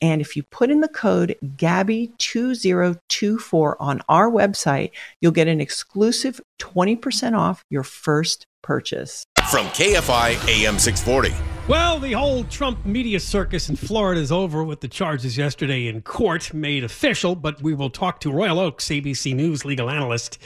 And 0.00 0.20
if 0.20 0.36
you 0.36 0.44
put 0.44 0.70
in 0.70 0.80
the 0.80 0.88
code 0.88 1.36
GABBY2024 1.44 3.76
on 3.80 4.00
our 4.08 4.30
website, 4.30 4.92
you'll 5.20 5.32
get 5.32 5.48
an 5.48 5.60
exclusive 5.60 6.40
20% 6.60 7.36
off 7.36 7.64
your 7.68 7.82
first 7.82 8.46
purchase. 8.62 9.24
From 9.50 9.66
KFI 9.66 10.48
AM 10.48 10.78
640. 10.78 11.34
Well, 11.68 11.98
the 11.98 12.12
whole 12.12 12.44
Trump 12.44 12.86
media 12.86 13.18
circus 13.18 13.68
in 13.68 13.74
Florida 13.76 14.20
is 14.20 14.30
over 14.30 14.62
with 14.62 14.80
the 14.80 14.86
charges 14.88 15.36
yesterday 15.36 15.88
in 15.88 16.02
court 16.02 16.54
made 16.54 16.84
official, 16.84 17.34
but 17.34 17.60
we 17.60 17.74
will 17.74 17.90
talk 17.90 18.20
to 18.20 18.30
Royal 18.30 18.60
Oakes, 18.60 18.88
ABC 18.88 19.34
News 19.34 19.64
legal 19.64 19.90
analyst, 19.90 20.38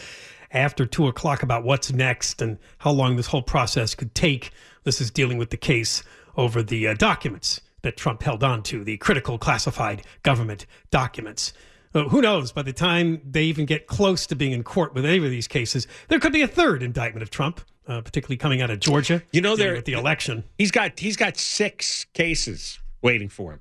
after 0.50 0.86
two 0.86 1.08
o'clock 1.08 1.42
about 1.42 1.64
what's 1.64 1.92
next 1.92 2.40
and 2.40 2.56
how 2.78 2.90
long 2.90 3.16
this 3.16 3.26
whole 3.26 3.42
process 3.42 3.94
could 3.94 4.14
take. 4.14 4.50
This 4.84 4.98
is 5.00 5.10
dealing 5.10 5.38
with 5.38 5.50
the 5.50 5.56
case 5.56 6.02
over 6.36 6.62
the 6.62 6.88
uh, 6.88 6.94
documents 6.94 7.60
that 7.82 7.96
Trump 7.96 8.22
held 8.22 8.42
on 8.42 8.62
to, 8.64 8.84
the 8.84 8.96
critical 8.96 9.38
classified 9.38 10.02
government 10.22 10.66
documents. 10.90 11.52
Uh, 11.94 12.04
who 12.04 12.22
knows? 12.22 12.52
By 12.52 12.62
the 12.62 12.72
time 12.72 13.20
they 13.28 13.44
even 13.44 13.66
get 13.66 13.86
close 13.86 14.26
to 14.28 14.36
being 14.36 14.52
in 14.52 14.62
court 14.62 14.94
with 14.94 15.04
any 15.04 15.18
of 15.18 15.30
these 15.30 15.48
cases, 15.48 15.86
there 16.08 16.18
could 16.18 16.32
be 16.32 16.42
a 16.42 16.48
third 16.48 16.82
indictment 16.82 17.22
of 17.22 17.30
Trump, 17.30 17.60
uh, 17.86 18.00
particularly 18.00 18.38
coming 18.38 18.62
out 18.62 18.70
of 18.70 18.80
Georgia. 18.80 19.22
You 19.32 19.42
know, 19.42 19.56
there 19.56 19.74
with 19.74 19.84
the 19.84 19.92
election. 19.92 20.44
He's 20.56 20.70
got 20.70 20.98
he's 20.98 21.16
got 21.16 21.36
six 21.36 22.06
cases 22.14 22.78
waiting 23.02 23.28
for 23.28 23.52
him. 23.52 23.60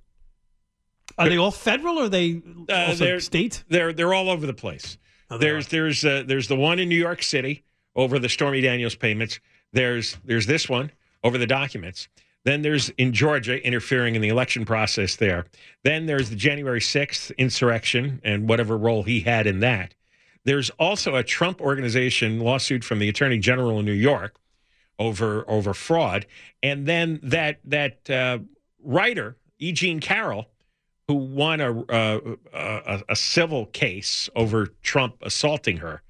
Are 1.18 1.28
they 1.28 1.38
all 1.38 1.52
federal 1.52 2.00
or 2.00 2.04
are 2.04 2.10
they 2.10 2.42
Uh, 2.70 2.96
they're, 2.96 3.20
state? 3.20 3.64
They're 3.68 3.92
they're 3.92 4.14
all 4.14 4.30
over 4.30 4.46
the 4.46 4.54
place. 4.54 4.98
Oh, 5.30 5.38
there's 5.38 5.68
there's 5.68 6.06
uh, 6.06 6.24
there's 6.26 6.48
the 6.48 6.56
one 6.56 6.80
in 6.80 6.90
New 6.90 6.96
York 6.96 7.22
City 7.24 7.64
over 7.96 8.18
the 8.18 8.30
Stormy 8.30 8.62
Daniels 8.62 8.96
payments. 8.96 9.40
There's 9.74 10.18
there's 10.24 10.46
this 10.46 10.70
one 10.70 10.92
over 11.24 11.38
the 11.38 11.48
documents. 11.48 12.08
Then 12.44 12.62
there's 12.64 12.90
in 12.90 13.14
Georgia 13.14 13.64
interfering 13.66 14.16
in 14.16 14.22
the 14.22 14.30
election 14.30 14.66
process 14.66 15.16
there. 15.16 15.46
Then 15.84 16.08
there's 16.08 16.30
the 16.30 16.36
January 16.36 16.80
6th 16.80 17.36
insurrection 17.38 18.20
and 18.24 18.50
whatever 18.50 18.78
role 18.78 19.04
he 19.04 19.22
had 19.22 19.46
in 19.46 19.60
that. 19.60 19.94
There's 20.44 20.72
also 20.72 21.16
a 21.16 21.24
Trump 21.24 21.62
organization 21.62 22.40
lawsuit 22.40 22.84
from 22.84 23.00
the 23.00 23.10
Attorney 23.10 23.38
General 23.38 23.80
in 23.80 23.86
New 23.86 23.92
York 23.92 24.36
over 24.98 25.50
over 25.50 25.74
fraud, 25.74 26.26
and 26.64 26.86
then 26.86 27.20
that 27.24 27.60
that 27.66 28.10
uh, 28.10 28.40
writer 28.84 29.38
E. 29.60 29.72
Jean 29.72 30.00
Carroll, 30.00 30.48
who 31.08 31.14
won 31.14 31.62
a, 31.62 31.82
uh, 31.82 32.36
a 32.54 33.04
a 33.10 33.16
civil 33.16 33.68
case 33.68 34.30
over 34.36 34.68
Trump 34.82 35.16
assaulting 35.22 35.78
her, 35.78 36.02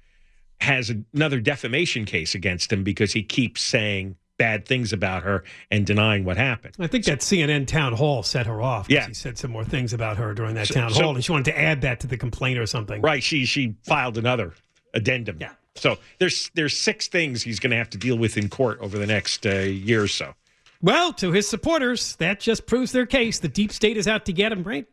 has 0.60 0.90
another 1.14 1.40
defamation 1.40 2.04
case 2.04 2.34
against 2.34 2.72
him 2.72 2.82
because 2.84 3.12
he 3.12 3.22
keeps 3.22 3.60
saying 3.60 4.16
bad 4.42 4.66
things 4.66 4.92
about 4.92 5.22
her 5.22 5.44
and 5.70 5.86
denying 5.86 6.24
what 6.24 6.36
happened. 6.36 6.74
I 6.80 6.88
think 6.88 7.04
that 7.04 7.20
CNN 7.20 7.68
town 7.68 7.92
hall 7.92 8.24
set 8.24 8.46
her 8.46 8.60
off. 8.60 8.86
Yeah. 8.90 9.06
he 9.06 9.14
said 9.14 9.38
some 9.38 9.52
more 9.52 9.64
things 9.64 9.92
about 9.92 10.16
her 10.16 10.34
during 10.34 10.56
that 10.56 10.66
So- 10.66 10.74
town 10.74 10.92
so- 10.92 11.00
hall, 11.04 11.14
and 11.14 11.24
she 11.24 11.30
wanted 11.30 11.44
to 11.52 11.56
add 11.60 11.82
that 11.82 12.00
to 12.00 12.08
the 12.08 12.16
complaint 12.16 12.58
or 12.58 12.66
something. 12.66 13.00
Right. 13.00 13.22
She 13.22 13.44
she 13.44 13.76
filed 13.84 14.18
another 14.18 14.52
addendum. 14.94 15.36
Yeah. 15.40 15.52
So 15.76 15.98
there's 16.18 16.50
there's 16.54 16.76
six 16.76 17.06
things 17.06 17.44
he's 17.44 17.60
going 17.60 17.70
to 17.70 17.76
have 17.76 17.90
to 17.90 17.98
deal 17.98 18.18
with 18.18 18.36
in 18.36 18.48
court 18.48 18.78
over 18.80 18.98
the 18.98 19.06
next 19.06 19.46
uh, 19.46 19.50
year 19.60 20.02
or 20.02 20.08
so. 20.08 20.34
Well, 20.80 21.12
to 21.14 21.30
his 21.30 21.48
supporters, 21.48 22.16
that 22.16 22.40
just 22.40 22.66
proves 22.66 22.90
their 22.90 23.06
case. 23.06 23.38
The 23.38 23.46
deep 23.46 23.70
state 23.70 23.96
is 23.96 24.08
out 24.08 24.24
to 24.26 24.32
get 24.32 24.50
him, 24.50 24.64
right? 24.64 24.86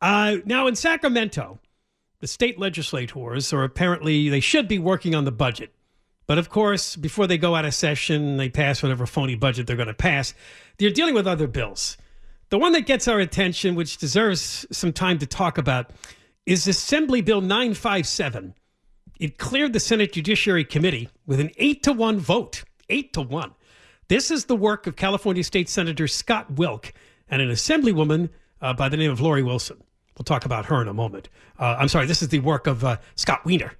Uh, 0.00 0.36
now, 0.46 0.66
in 0.66 0.74
Sacramento, 0.76 1.58
the 2.20 2.26
state 2.26 2.58
legislators 2.58 3.52
are 3.52 3.64
apparently, 3.64 4.30
they 4.30 4.40
should 4.40 4.66
be 4.66 4.78
working 4.78 5.14
on 5.14 5.26
the 5.26 5.30
budget. 5.32 5.74
But 6.28 6.38
of 6.38 6.50
course, 6.50 6.94
before 6.94 7.26
they 7.26 7.38
go 7.38 7.56
out 7.56 7.64
of 7.64 7.74
session, 7.74 8.36
they 8.36 8.50
pass 8.50 8.82
whatever 8.82 9.06
phony 9.06 9.34
budget 9.34 9.66
they're 9.66 9.76
going 9.76 9.88
to 9.88 9.94
pass. 9.94 10.34
They're 10.76 10.90
dealing 10.90 11.14
with 11.14 11.26
other 11.26 11.48
bills. 11.48 11.96
The 12.50 12.58
one 12.58 12.72
that 12.72 12.86
gets 12.86 13.08
our 13.08 13.18
attention, 13.18 13.74
which 13.74 13.96
deserves 13.96 14.66
some 14.70 14.92
time 14.92 15.18
to 15.18 15.26
talk 15.26 15.56
about, 15.56 15.90
is 16.44 16.68
Assembly 16.68 17.22
Bill 17.22 17.40
957. 17.40 18.54
It 19.18 19.38
cleared 19.38 19.72
the 19.72 19.80
Senate 19.80 20.12
Judiciary 20.12 20.64
Committee 20.64 21.08
with 21.26 21.40
an 21.40 21.50
eight 21.56 21.82
to 21.84 21.92
one 21.92 22.18
vote. 22.18 22.62
Eight 22.90 23.14
to 23.14 23.22
one. 23.22 23.52
This 24.08 24.30
is 24.30 24.44
the 24.44 24.56
work 24.56 24.86
of 24.86 24.96
California 24.96 25.42
State 25.42 25.68
Senator 25.68 26.06
Scott 26.06 26.50
Wilk 26.52 26.92
and 27.30 27.40
an 27.40 27.48
Assemblywoman 27.48 28.28
uh, 28.60 28.74
by 28.74 28.90
the 28.90 28.96
name 28.98 29.10
of 29.10 29.20
Lori 29.20 29.42
Wilson. 29.42 29.82
We'll 30.16 30.24
talk 30.24 30.44
about 30.44 30.66
her 30.66 30.82
in 30.82 30.88
a 30.88 30.94
moment. 30.94 31.30
Uh, 31.58 31.76
I'm 31.78 31.88
sorry, 31.88 32.06
this 32.06 32.22
is 32.22 32.28
the 32.28 32.40
work 32.40 32.66
of 32.66 32.84
uh, 32.84 32.98
Scott 33.16 33.44
Wiener. 33.44 33.72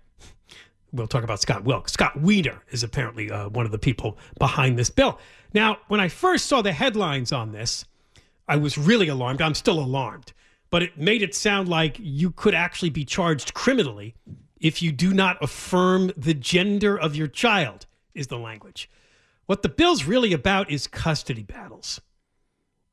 We'll 0.93 1.07
talk 1.07 1.25
about 1.25 1.41
Scott 1.41 1.65
Wilk. 1.65 1.89
Scott 1.89 2.21
Wiener 2.21 2.63
is 2.71 2.83
apparently 2.83 3.31
uh, 3.31 3.49
one 3.51 3.67
of 3.67 3.73
the 3.73 3.79
people 3.79 4.17
behind 4.39 4.79
this 4.79 4.91
bill. 4.91 5.19
Now, 5.53 5.79
when 5.89 6.01
I 6.01 6.09
first 6.09 6.47
saw 6.47 6.63
the 6.63 6.73
headlines 6.73 7.33
on 7.33 7.53
this, 7.53 7.85
I 8.49 8.57
was 8.57 8.79
really 8.79 9.09
alarmed. 9.09 9.43
I'm 9.43 9.55
still 9.55 9.79
alarmed. 9.79 10.33
But 10.71 10.83
it 10.83 10.99
made 10.99 11.23
it 11.23 11.35
sound 11.35 11.69
like 11.69 11.97
you 11.99 12.31
could 12.31 12.55
actually 12.55 12.91
be 12.91 13.05
charged 13.05 13.55
criminally 13.55 14.15
if 14.61 14.83
you 14.83 14.93
do 14.93 15.15
not 15.15 15.43
affirm 15.43 16.13
the 16.17 16.35
gender 16.35 16.99
of 16.99 17.15
your 17.15 17.29
child, 17.29 17.87
is 18.15 18.27
the 18.27 18.39
language. 18.39 18.91
What 19.47 19.63
the 19.63 19.69
bill's 19.69 20.05
really 20.05 20.33
about 20.33 20.71
is 20.71 20.87
custody 20.87 21.43
battles. 21.43 22.01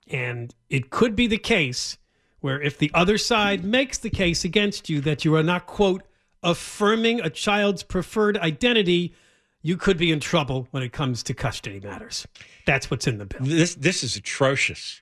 And 0.08 0.54
it 0.70 0.90
could 0.90 1.16
be 1.16 1.28
the 1.28 1.38
case 1.38 1.98
where 2.40 2.62
if 2.62 2.78
the 2.78 2.92
other 2.94 3.18
side 3.18 3.66
makes 3.66 3.98
the 3.98 4.10
case 4.10 4.46
against 4.46 4.90
you 4.90 5.02
that 5.02 5.26
you 5.26 5.36
are 5.36 5.44
not, 5.44 5.66
quote, 5.66 6.04
affirming 6.46 7.20
a 7.20 7.30
child's 7.30 7.84
preferred 7.84 8.38
identity, 8.38 9.14
you 9.62 9.76
could 9.76 9.98
be 9.98 10.12
in 10.12 10.20
trouble 10.22 10.68
when 10.72 10.84
it 10.84 10.94
comes 10.94 11.24
to 11.24 11.34
custody 11.34 11.82
matters. 11.82 12.26
That's 12.66 12.90
what's 12.90 13.08
in 13.08 13.18
the 13.18 13.26
bill. 13.26 13.40
This 13.42 13.76
this 13.76 14.04
is 14.04 14.16
atrocious 14.16 15.02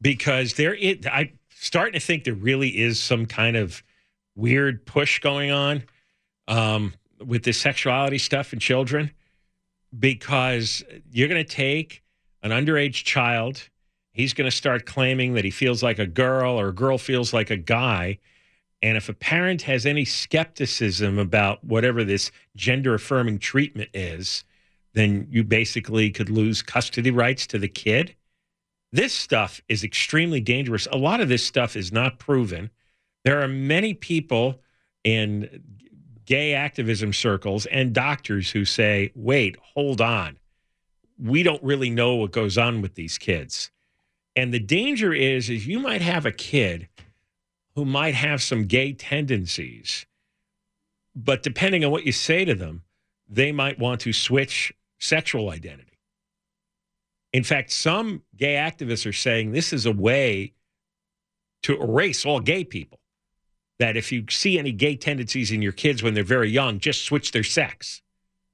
because 0.00 0.54
there 0.54 0.74
it 0.74 1.06
I 1.06 1.32
starting 1.50 1.92
to 1.92 2.00
think 2.00 2.24
there 2.24 2.34
really 2.34 2.78
is 2.80 2.98
some 2.98 3.26
kind 3.26 3.56
of 3.56 3.82
weird 4.34 4.86
push 4.86 5.18
going 5.18 5.50
on 5.50 5.82
um, 6.48 6.94
with 7.24 7.42
this 7.42 7.58
sexuality 7.58 8.18
stuff 8.18 8.52
in 8.52 8.58
children 8.58 9.10
because 9.98 10.82
you're 11.10 11.28
going 11.28 11.44
to 11.44 11.50
take 11.50 12.02
an 12.42 12.50
underage 12.50 13.04
child 13.04 13.68
he's 14.12 14.32
going 14.32 14.48
to 14.48 14.56
start 14.56 14.86
claiming 14.86 15.34
that 15.34 15.44
he 15.44 15.50
feels 15.50 15.82
like 15.82 15.98
a 15.98 16.06
girl 16.06 16.58
or 16.58 16.68
a 16.68 16.74
girl 16.74 16.98
feels 16.98 17.32
like 17.32 17.50
a 17.50 17.56
guy 17.56 18.18
and 18.82 18.96
if 18.96 19.08
a 19.08 19.14
parent 19.14 19.62
has 19.62 19.86
any 19.86 20.04
skepticism 20.04 21.18
about 21.18 21.62
whatever 21.62 22.02
this 22.04 22.30
gender 22.56 22.94
affirming 22.94 23.38
treatment 23.38 23.90
is 23.94 24.44
then 24.94 25.26
you 25.30 25.42
basically 25.42 26.10
could 26.10 26.28
lose 26.28 26.62
custody 26.62 27.10
rights 27.10 27.46
to 27.46 27.58
the 27.58 27.68
kid 27.68 28.14
this 28.92 29.14
stuff 29.14 29.60
is 29.68 29.82
extremely 29.82 30.40
dangerous. 30.40 30.86
A 30.92 30.98
lot 30.98 31.20
of 31.20 31.28
this 31.28 31.44
stuff 31.44 31.76
is 31.76 31.92
not 31.92 32.18
proven. 32.18 32.70
There 33.24 33.40
are 33.42 33.48
many 33.48 33.94
people 33.94 34.60
in 35.02 35.62
gay 36.26 36.54
activism 36.54 37.12
circles 37.12 37.66
and 37.66 37.94
doctors 37.94 38.50
who 38.50 38.64
say, 38.64 39.10
wait, 39.14 39.56
hold 39.74 40.00
on. 40.00 40.36
We 41.18 41.42
don't 41.42 41.62
really 41.62 41.90
know 41.90 42.16
what 42.16 42.32
goes 42.32 42.58
on 42.58 42.82
with 42.82 42.94
these 42.94 43.16
kids. 43.16 43.70
And 44.36 44.52
the 44.52 44.60
danger 44.60 45.12
is 45.12 45.48
is 45.48 45.66
you 45.66 45.78
might 45.78 46.02
have 46.02 46.26
a 46.26 46.32
kid 46.32 46.88
who 47.74 47.84
might 47.84 48.14
have 48.14 48.42
some 48.42 48.66
gay 48.66 48.92
tendencies, 48.92 50.06
but 51.14 51.42
depending 51.42 51.84
on 51.84 51.90
what 51.90 52.04
you 52.04 52.12
say 52.12 52.44
to 52.44 52.54
them, 52.54 52.82
they 53.28 53.52
might 53.52 53.78
want 53.78 54.00
to 54.02 54.12
switch 54.12 54.72
sexual 54.98 55.50
identity. 55.50 55.98
In 57.32 57.44
fact, 57.44 57.70
some 57.70 58.22
gay 58.36 58.54
activists 58.54 59.06
are 59.06 59.12
saying 59.12 59.52
this 59.52 59.72
is 59.72 59.86
a 59.86 59.92
way 59.92 60.52
to 61.62 61.80
erase 61.80 62.26
all 62.26 62.40
gay 62.40 62.64
people. 62.64 62.98
That 63.78 63.96
if 63.96 64.12
you 64.12 64.24
see 64.28 64.58
any 64.58 64.70
gay 64.70 64.96
tendencies 64.96 65.50
in 65.50 65.62
your 65.62 65.72
kids 65.72 66.02
when 66.02 66.14
they're 66.14 66.22
very 66.22 66.50
young, 66.50 66.78
just 66.78 67.04
switch 67.04 67.32
their 67.32 67.42
sex. 67.42 68.02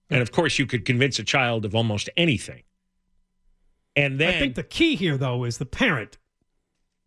And 0.09 0.23
of 0.23 0.33
course, 0.33 0.59
you 0.59 0.67
could 0.67 0.85
convince 0.85 1.19
a 1.19 1.25
child 1.25 1.65
of 1.65 1.75
almost 1.75 2.09
anything. 2.17 2.63
And 3.97 4.19
then 4.21 4.35
I 4.35 4.39
think 4.39 4.55
the 4.55 4.63
key 4.63 4.95
here, 4.95 5.19
though, 5.19 5.45
is 5.45 5.59
the 5.59 5.67
parent 5.67 6.19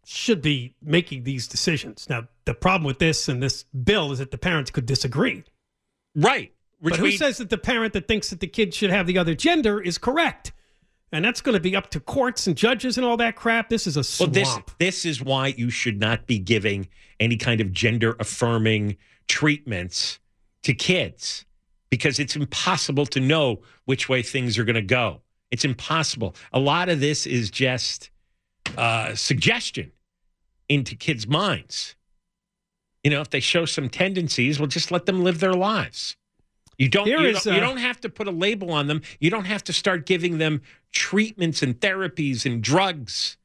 should 0.06 0.42
be 0.42 0.74
making 0.82 1.24
these 1.24 1.48
decisions. 1.48 2.08
Now, 2.10 2.28
the 2.46 2.54
problem 2.54 2.86
with 2.86 3.00
this 3.00 3.28
and 3.30 3.42
this 3.42 3.64
bill 3.84 4.12
is 4.12 4.20
that 4.20 4.32
the 4.32 4.38
parents 4.38 4.72
could 4.72 4.86
disagree. 4.86 5.44
Right. 6.16 6.54
Which 6.80 6.94
but 6.94 7.00
who 7.00 7.04
we- 7.06 7.18
says 7.18 7.38
that 7.38 7.50
the 7.50 7.58
parent 7.58 7.94
that 7.94 8.08
thinks 8.08 8.30
that 8.32 8.40
the 8.40 8.48
kid 8.48 8.74
should 8.74 8.90
have 8.90 9.06
the 9.08 9.18
other 9.18 9.36
gender 9.36 9.80
is 9.80 9.98
correct? 9.98 10.52
And 11.14 11.24
that's 11.26 11.42
going 11.42 11.54
to 11.54 11.60
be 11.60 11.76
up 11.76 11.90
to 11.92 12.00
courts 12.00 12.48
and 12.48 12.56
judges 12.56 12.98
and 12.98 13.06
all 13.06 13.18
that 13.18 13.36
crap. 13.36 13.70
This 13.70 13.86
is 13.86 13.98
a 13.98 14.00
Well, 14.00 14.32
swamp. 14.34 14.34
this 14.34 14.60
this 14.80 15.06
is 15.06 15.22
why 15.22 15.48
you 15.48 15.70
should 15.70 16.00
not 16.00 16.26
be 16.26 16.40
giving 16.40 16.88
any 17.20 17.36
kind 17.38 17.60
of 17.62 17.72
gender 17.74 18.16
affirming 18.20 18.96
treatments 19.28 20.20
to 20.64 20.74
kids 20.74 21.46
because 21.90 22.20
it's 22.20 22.36
impossible 22.36 23.06
to 23.08 23.20
know 23.20 23.62
which 23.86 24.08
way 24.08 24.22
things 24.22 24.58
are 24.58 24.64
going 24.64 24.76
to 24.76 24.82
go. 24.82 25.22
It's 25.52 25.66
impossible. 25.66 26.34
A 26.54 26.60
lot 26.60 26.88
of 26.90 27.00
this 27.02 27.28
is 27.28 27.52
just 27.52 28.10
uh, 28.78 29.15
suggestion 29.15 29.91
into 30.69 30.95
kids' 30.95 31.28
minds. 31.28 31.95
You 33.04 33.12
know, 33.12 33.21
if 33.21 33.30
they 33.30 33.39
show 33.39 33.65
some 33.65 33.89
tendencies, 33.89 34.60
well, 34.60 34.67
just 34.67 34.91
let 34.91 35.06
them 35.06 35.24
live 35.24 35.39
their 35.39 35.54
lives. 35.54 36.15
You 36.78 36.89
don't, 36.89 37.08
you, 37.08 37.19
is, 37.19 37.43
don't 37.43 37.54
you 37.54 37.60
don't 37.60 37.78
have 37.78 38.02
to 38.02 38.10
put 38.10 38.28
a 38.28 38.32
label 38.32 38.71
on 38.71 38.88
them. 38.88 39.02
You 39.19 39.30
don't 39.30 39.45
have 39.45 39.63
to 39.65 39.74
start 39.74 40.06
giving 40.06 40.38
them 40.39 40.62
treatments 40.91 41.62
and 41.62 41.80
therapies 41.80 42.45
and 42.45 42.62
drugs. 42.62 43.38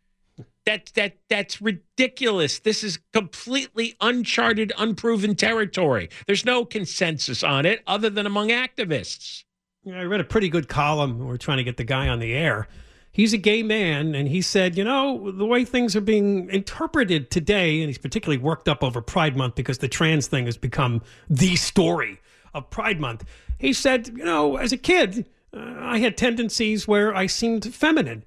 That 0.64 0.90
that 0.94 1.18
that's 1.28 1.60
ridiculous. 1.60 2.58
This 2.60 2.82
is 2.82 2.98
completely 3.12 3.94
uncharted, 4.00 4.72
unproven 4.78 5.34
territory. 5.34 6.08
There's 6.26 6.44
no 6.44 6.64
consensus 6.64 7.42
on 7.42 7.66
it 7.66 7.82
other 7.86 8.10
than 8.10 8.26
among 8.26 8.48
activists. 8.48 9.44
I 9.86 10.02
read 10.02 10.20
a 10.20 10.24
pretty 10.24 10.48
good 10.48 10.68
column. 10.68 11.26
We're 11.26 11.36
trying 11.36 11.58
to 11.58 11.64
get 11.64 11.76
the 11.76 11.84
guy 11.84 12.08
on 12.08 12.18
the 12.18 12.34
air. 12.34 12.68
He's 13.16 13.32
a 13.32 13.38
gay 13.38 13.62
man, 13.62 14.14
and 14.14 14.28
he 14.28 14.42
said, 14.42 14.76
you 14.76 14.84
know, 14.84 15.30
the 15.32 15.46
way 15.46 15.64
things 15.64 15.96
are 15.96 16.02
being 16.02 16.50
interpreted 16.50 17.30
today, 17.30 17.80
and 17.80 17.88
he's 17.88 17.96
particularly 17.96 18.36
worked 18.36 18.68
up 18.68 18.84
over 18.84 19.00
Pride 19.00 19.38
Month 19.38 19.54
because 19.54 19.78
the 19.78 19.88
trans 19.88 20.26
thing 20.26 20.44
has 20.44 20.58
become 20.58 21.00
the 21.30 21.56
story 21.56 22.20
of 22.52 22.68
Pride 22.68 23.00
Month. 23.00 23.24
He 23.58 23.72
said, 23.72 24.08
you 24.08 24.22
know, 24.22 24.56
as 24.58 24.70
a 24.70 24.76
kid, 24.76 25.30
uh, 25.56 25.60
I 25.78 25.96
had 25.98 26.18
tendencies 26.18 26.86
where 26.86 27.14
I 27.14 27.24
seemed 27.24 27.74
feminine. 27.74 28.22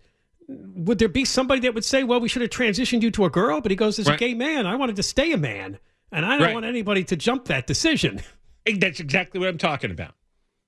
Would 0.47 0.97
there 0.97 1.07
be 1.07 1.23
somebody 1.23 1.61
that 1.61 1.75
would 1.75 1.85
say, 1.85 2.03
well, 2.03 2.19
we 2.19 2.27
should 2.27 2.41
have 2.41 2.49
transitioned 2.49 3.03
you 3.03 3.11
to 3.11 3.25
a 3.25 3.29
girl? 3.29 3.61
But 3.61 3.69
he 3.69 3.75
goes, 3.75 3.99
as 3.99 4.07
a 4.07 4.17
gay 4.17 4.33
man, 4.33 4.65
I 4.65 4.73
wanted 4.75 4.95
to 4.95 5.03
stay 5.03 5.31
a 5.33 5.37
man, 5.37 5.77
and 6.11 6.25
I 6.25 6.31
don't 6.31 6.47
Right. 6.47 6.53
want 6.55 6.65
anybody 6.65 7.03
to 7.03 7.15
jump 7.15 7.45
that 7.45 7.67
decision. 7.67 8.21
That's 8.65 8.99
exactly 8.99 9.39
what 9.39 9.49
I'm 9.49 9.59
talking 9.59 9.91
about. 9.91 10.15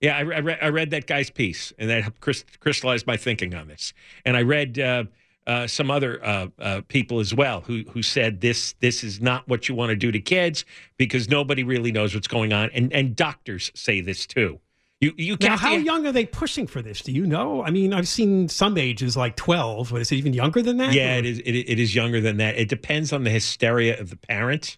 Yeah, 0.01 0.17
I, 0.17 0.19
I, 0.19 0.39
read, 0.39 0.57
I 0.61 0.69
read 0.69 0.89
that 0.91 1.05
guy's 1.07 1.29
piece, 1.29 1.71
and 1.77 1.89
that 1.89 2.01
helped 2.01 2.21
crys- 2.21 2.45
crystallize 2.59 3.05
my 3.05 3.17
thinking 3.17 3.53
on 3.53 3.67
this. 3.67 3.93
And 4.25 4.35
I 4.35 4.41
read 4.41 4.79
uh, 4.79 5.03
uh, 5.45 5.67
some 5.67 5.91
other 5.91 6.23
uh, 6.25 6.47
uh, 6.59 6.81
people 6.87 7.19
as 7.19 7.33
well 7.33 7.61
who 7.61 7.83
who 7.91 8.01
said 8.01 8.41
this 8.41 8.73
this 8.79 9.03
is 9.03 9.21
not 9.21 9.47
what 9.47 9.69
you 9.69 9.75
want 9.75 9.91
to 9.91 9.95
do 9.95 10.11
to 10.11 10.19
kids 10.19 10.65
because 10.97 11.29
nobody 11.29 11.63
really 11.63 11.91
knows 11.91 12.13
what's 12.15 12.27
going 12.27 12.51
on, 12.51 12.69
and 12.73 12.91
and 12.93 13.15
doctors 13.15 13.71
say 13.75 14.01
this 14.01 14.25
too. 14.25 14.59
You 14.99 15.13
you 15.17 15.37
Now, 15.41 15.57
how 15.57 15.73
young 15.73 16.05
are 16.05 16.11
they 16.11 16.27
pushing 16.27 16.67
for 16.67 16.83
this? 16.83 17.01
Do 17.01 17.11
you 17.11 17.25
know? 17.25 17.63
I 17.63 17.71
mean, 17.71 17.91
I've 17.91 18.07
seen 18.07 18.47
some 18.49 18.77
ages 18.77 19.17
like 19.17 19.35
12, 19.35 19.89
but 19.91 20.01
is 20.01 20.11
it 20.11 20.15
even 20.17 20.33
younger 20.33 20.61
than 20.61 20.77
that? 20.77 20.93
Yeah, 20.93 21.15
Or- 21.15 21.19
it 21.19 21.25
is. 21.25 21.39
It, 21.39 21.55
it 21.55 21.79
is 21.79 21.95
younger 21.95 22.21
than 22.21 22.37
that. 22.37 22.55
It 22.55 22.69
depends 22.69 23.11
on 23.11 23.23
the 23.23 23.31
hysteria 23.31 23.99
of 23.99 24.11
the 24.11 24.15
parent, 24.15 24.77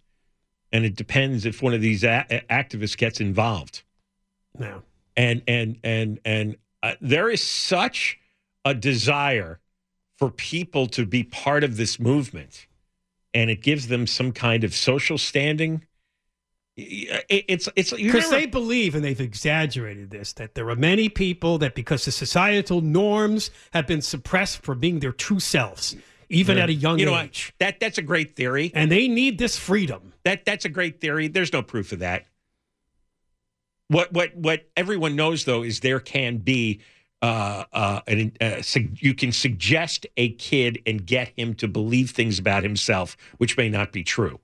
and 0.71 0.85
it 0.85 0.95
depends 0.95 1.45
if 1.45 1.61
one 1.61 1.73
of 1.73 1.81
these 1.81 2.05
a- 2.05 2.41
activists 2.49 2.95
gets 2.97 3.19
involved. 3.19 3.83
No. 4.57 4.83
And 5.17 5.41
and 5.47 5.77
and 5.83 6.19
and 6.25 6.57
uh, 6.81 6.93
there 7.01 7.29
is 7.29 7.41
such 7.41 8.19
a 8.65 8.73
desire 8.73 9.59
for 10.17 10.29
people 10.31 10.87
to 10.87 11.05
be 11.05 11.23
part 11.23 11.63
of 11.63 11.77
this 11.77 11.99
movement 11.99 12.67
and 13.33 13.49
it 13.49 13.61
gives 13.61 13.87
them 13.87 14.05
some 14.07 14.31
kind 14.31 14.63
of 14.63 14.73
social 14.73 15.17
standing 15.17 15.83
it's 16.75 17.69
it's 17.75 17.91
because 17.93 18.31
they 18.31 18.47
believe 18.47 18.95
and 18.95 19.03
they've 19.03 19.21
exaggerated 19.21 20.09
this 20.09 20.33
that 20.33 20.55
there 20.55 20.67
are 20.69 20.75
many 20.75 21.07
people 21.07 21.59
that 21.59 21.75
because 21.75 22.05
the 22.05 22.11
societal 22.11 22.81
norms 22.81 23.51
have 23.73 23.85
been 23.85 24.01
suppressed 24.01 24.63
from 24.63 24.79
being 24.79 24.99
their 24.99 25.11
true 25.11 25.39
selves 25.39 25.95
even 26.29 26.57
Yeah. 26.57 26.63
at 26.63 26.69
a 26.69 26.73
young 26.73 26.97
You 26.97 27.05
know 27.05 27.19
age 27.19 27.53
what? 27.59 27.59
That 27.59 27.79
that's 27.79 27.99
a 27.99 28.01
great 28.01 28.35
theory. 28.35 28.71
and 28.73 28.91
they 28.91 29.07
need 29.07 29.37
this 29.37 29.55
freedom 29.55 30.13
That 30.23 30.45
that's 30.45 30.65
a 30.65 30.69
great 30.69 30.99
theory. 30.99 31.27
There's 31.27 31.53
no 31.53 31.61
proof 31.61 31.91
of 31.91 31.99
that. 31.99 32.25
What 33.93 34.11
what 34.11 34.35
what 34.35 34.65
everyone 34.75 35.15
knows 35.15 35.45
though 35.45 35.63
is 35.63 35.79
there 35.79 35.99
can 35.99 36.37
be 36.37 36.81
uh, 37.21 37.63
uh, 37.71 38.01
an, 38.07 38.33
uh, 38.41 38.61
you 38.95 39.13
can 39.13 39.31
suggest 39.31 40.05
a 40.17 40.31
kid 40.33 40.81
and 40.85 41.05
get 41.05 41.31
him 41.37 41.53
to 41.55 41.67
believe 41.69 42.09
things 42.11 42.37
about 42.39 42.63
himself 42.63 43.15
which 43.37 43.55
may 43.55 43.69
not 43.69 43.91
be 43.93 44.03
true. 44.03 44.39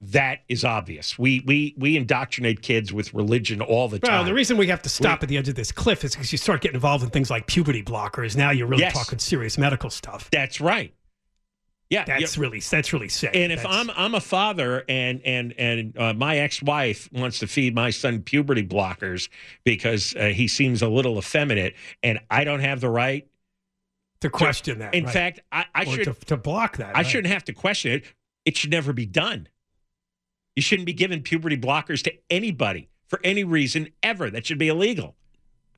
That 0.00 0.40
is 0.48 0.64
obvious. 0.64 1.18
We 1.18 1.42
we 1.46 1.74
we 1.76 1.96
indoctrinate 1.96 2.62
kids 2.62 2.92
with 2.92 3.12
religion 3.14 3.60
all 3.60 3.86
the 3.88 3.98
time. 3.98 4.12
well 4.14 4.24
the 4.24 4.34
reason 4.34 4.56
we 4.56 4.66
have 4.68 4.82
to 4.82 4.88
stop 4.88 5.22
at 5.22 5.28
the 5.28 5.36
edge 5.36 5.48
of 5.48 5.54
this 5.54 5.70
cliff 5.70 6.02
is 6.04 6.12
because 6.14 6.32
you 6.32 6.38
start 6.38 6.60
getting 6.60 6.74
involved 6.74 7.04
in 7.04 7.10
things 7.10 7.30
like 7.30 7.46
puberty 7.46 7.82
blockers 7.84 8.34
now 8.36 8.50
you're 8.50 8.66
really 8.66 8.82
Yes. 8.82 8.94
talking 8.94 9.18
serious 9.18 9.58
medical 9.58 9.90
stuff 9.90 10.28
That's 10.32 10.60
right. 10.60 10.92
Yeah, 11.92 12.04
that's 12.06 12.38
really 12.38 12.60
that's 12.60 12.94
really 12.94 13.10
sick 13.10 13.32
And 13.34 13.52
if 13.52 13.62
That's- 13.62 13.76
I'm 13.76 13.90
I'm 13.94 14.14
a 14.14 14.20
father 14.20 14.82
and 14.88 15.20
and 15.26 15.52
and 15.58 15.98
uh, 15.98 16.14
my 16.14 16.38
ex-wife 16.38 17.10
wants 17.12 17.38
to 17.40 17.46
feed 17.46 17.74
my 17.74 17.90
son 17.90 18.22
puberty 18.22 18.66
blockers 18.66 19.28
because 19.62 20.14
uh, 20.16 20.28
he 20.28 20.48
seems 20.48 20.80
a 20.80 20.88
little 20.88 21.18
effeminate, 21.18 21.74
and 22.02 22.18
I 22.30 22.44
don't 22.44 22.60
have 22.60 22.80
the 22.80 22.88
right 22.88 23.28
to 24.22 24.30
question 24.30 24.78
that 24.78 24.94
In 24.94 25.04
right. 25.04 25.12
fact, 25.12 25.40
I, 25.52 25.66
I 25.74 25.84
should 25.84 26.04
to, 26.04 26.14
to 26.26 26.38
block 26.38 26.78
that 26.78 26.96
I 26.96 27.00
right. 27.00 27.06
shouldn't 27.06 27.30
have 27.30 27.44
to 27.44 27.52
question 27.52 27.92
it. 27.92 28.04
It 28.46 28.56
should 28.56 28.70
never 28.70 28.94
be 28.94 29.04
done. 29.04 29.48
You 30.56 30.62
shouldn't 30.62 30.86
be 30.86 30.94
giving 30.94 31.20
puberty 31.20 31.58
blockers 31.58 32.02
to 32.04 32.12
anybody 32.30 32.88
for 33.06 33.20
any 33.22 33.44
reason 33.44 33.88
ever. 34.02 34.30
That 34.30 34.46
should 34.46 34.58
be 34.58 34.68
illegal. 34.68 35.14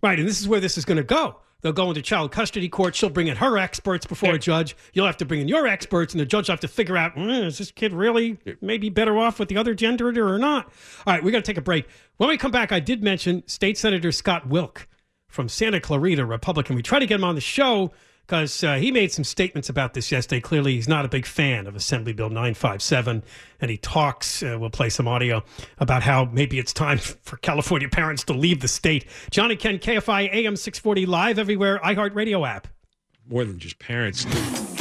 Right, 0.01 0.19
and 0.19 0.29
this 0.29 0.41
is 0.41 0.47
where 0.47 0.61
this 0.61 0.79
is 0.79 0.85
going 0.85 0.99
to 0.99 1.03
go. 1.03 1.41
They'll 1.65 1.73
go 1.73 1.89
into 1.89 2.03
child 2.03 2.31
custody 2.31 2.69
court. 2.69 2.95
She'll 2.95 3.09
bring 3.09 3.27
in 3.27 3.37
her 3.37 3.57
experts 3.57 4.05
before 4.05 4.35
a 4.35 4.39
judge. 4.39 4.77
You'll 4.93 5.07
have 5.07 5.17
to 5.17 5.25
bring 5.25 5.41
in 5.41 5.49
your 5.49 5.67
experts, 5.67 6.13
and 6.13 6.21
the 6.21 6.27
judge 6.27 6.49
will 6.49 6.53
have 6.53 6.61
to 6.61 6.69
figure 6.69 6.95
out 6.95 7.17
"Mm, 7.17 7.47
is 7.47 7.57
this 7.57 7.71
kid 7.71 7.95
really 7.95 8.37
maybe 8.61 8.91
better 8.91 9.17
off 9.17 9.39
with 9.39 9.49
the 9.49 9.57
other 9.57 9.73
gender 9.73 10.11
or 10.11 10.39
not? 10.39 10.67
All 11.07 11.15
right, 11.15 11.25
we 11.25 11.33
got 11.33 11.39
to 11.39 11.43
take 11.43 11.57
a 11.57 11.63
break. 11.63 11.87
When 12.19 12.29
we 12.29 12.37
come 12.37 12.51
back, 12.51 12.71
I 12.71 12.81
did 12.81 13.03
mention 13.03 13.43
State 13.47 13.79
Senator 13.79 14.13
Scott 14.13 14.47
Wilk 14.47 14.87
from 15.27 15.49
Santa 15.49 15.81
Clarita, 15.81 16.27
Republican. 16.27 16.77
We 16.77 16.83
try 16.83 16.99
to 16.99 17.07
get 17.07 17.15
him 17.15 17.25
on 17.25 17.35
the 17.35 17.41
show 17.41 17.93
because 18.27 18.65
uh, 18.65 18.77
he 18.77 18.91
made 18.91 19.13
some 19.13 19.25
statements 19.25 19.69
about 19.69 19.95
this 19.95 20.11
yesterday. 20.11 20.41
Clearly, 20.41 20.75
he's 20.75 20.89
not 20.89 21.05
a 21.05 21.09
big 21.09 21.27
fan 21.27 21.67
of 21.67 21.77
Assembly 21.77 22.13
Bill 22.13 22.31
957, 22.31 23.23
and 23.61 23.71
he 23.71 23.77
talks, 23.77 24.43
uh, 24.43 24.57
we'll 24.59 24.71
play 24.71 24.89
some 24.89 25.07
audio, 25.07 25.43
about 25.79 26.03
how 26.03 26.25
maybe 26.27 26.59
it's 26.59 26.73
time 26.73 26.99
for 27.23 27.37
California 27.39 27.89
parents 27.89 28.25
to 28.25 28.33
leave 28.33 28.61
the 28.61 28.69
state. 28.69 29.07
Johnny 29.31 29.57
Ken, 29.57 29.79
KFI 29.79 30.33
AM 30.33 30.57
640 30.57 31.07
live 31.07 31.39
everywhere, 31.39 31.79
iHeartRadio 31.85 32.49
app. 32.49 32.69
More 33.29 33.45
than 33.45 33.59
just 33.59 33.79
parents. 33.79 34.27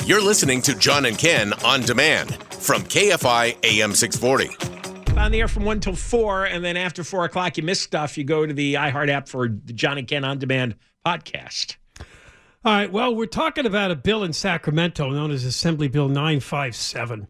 You're 0.05 0.21
listening 0.21 0.61
to 0.63 0.75
John 0.75 1.05
and 1.05 1.17
Ken 1.17 1.53
on 1.63 1.81
demand 1.81 2.35
from 2.53 2.83
KFI 2.83 3.57
AM 3.63 3.93
640. 3.93 5.17
On 5.17 5.31
the 5.31 5.39
air 5.39 5.47
from 5.47 5.63
one 5.63 5.79
till 5.79 5.95
four, 5.95 6.45
and 6.45 6.63
then 6.63 6.75
after 6.75 7.03
four 7.03 7.23
o'clock, 7.23 7.55
you 7.55 7.63
miss 7.63 7.79
stuff. 7.79 8.17
You 8.17 8.23
go 8.23 8.45
to 8.45 8.53
the 8.53 8.73
iHeart 8.73 9.09
app 9.09 9.29
for 9.29 9.47
the 9.47 9.71
John 9.71 9.97
and 9.97 10.07
Ken 10.07 10.25
on 10.25 10.39
demand 10.39 10.75
podcast. 11.05 11.77
All 12.65 12.71
right. 12.71 12.89
Well, 12.89 13.13
we're 13.13 13.25
talking 13.25 13.65
about 13.65 13.91
a 13.91 13.95
bill 13.95 14.23
in 14.23 14.31
Sacramento 14.31 15.09
known 15.09 15.31
as 15.31 15.43
Assembly 15.43 15.89
Bill 15.89 16.07
957. 16.07 17.27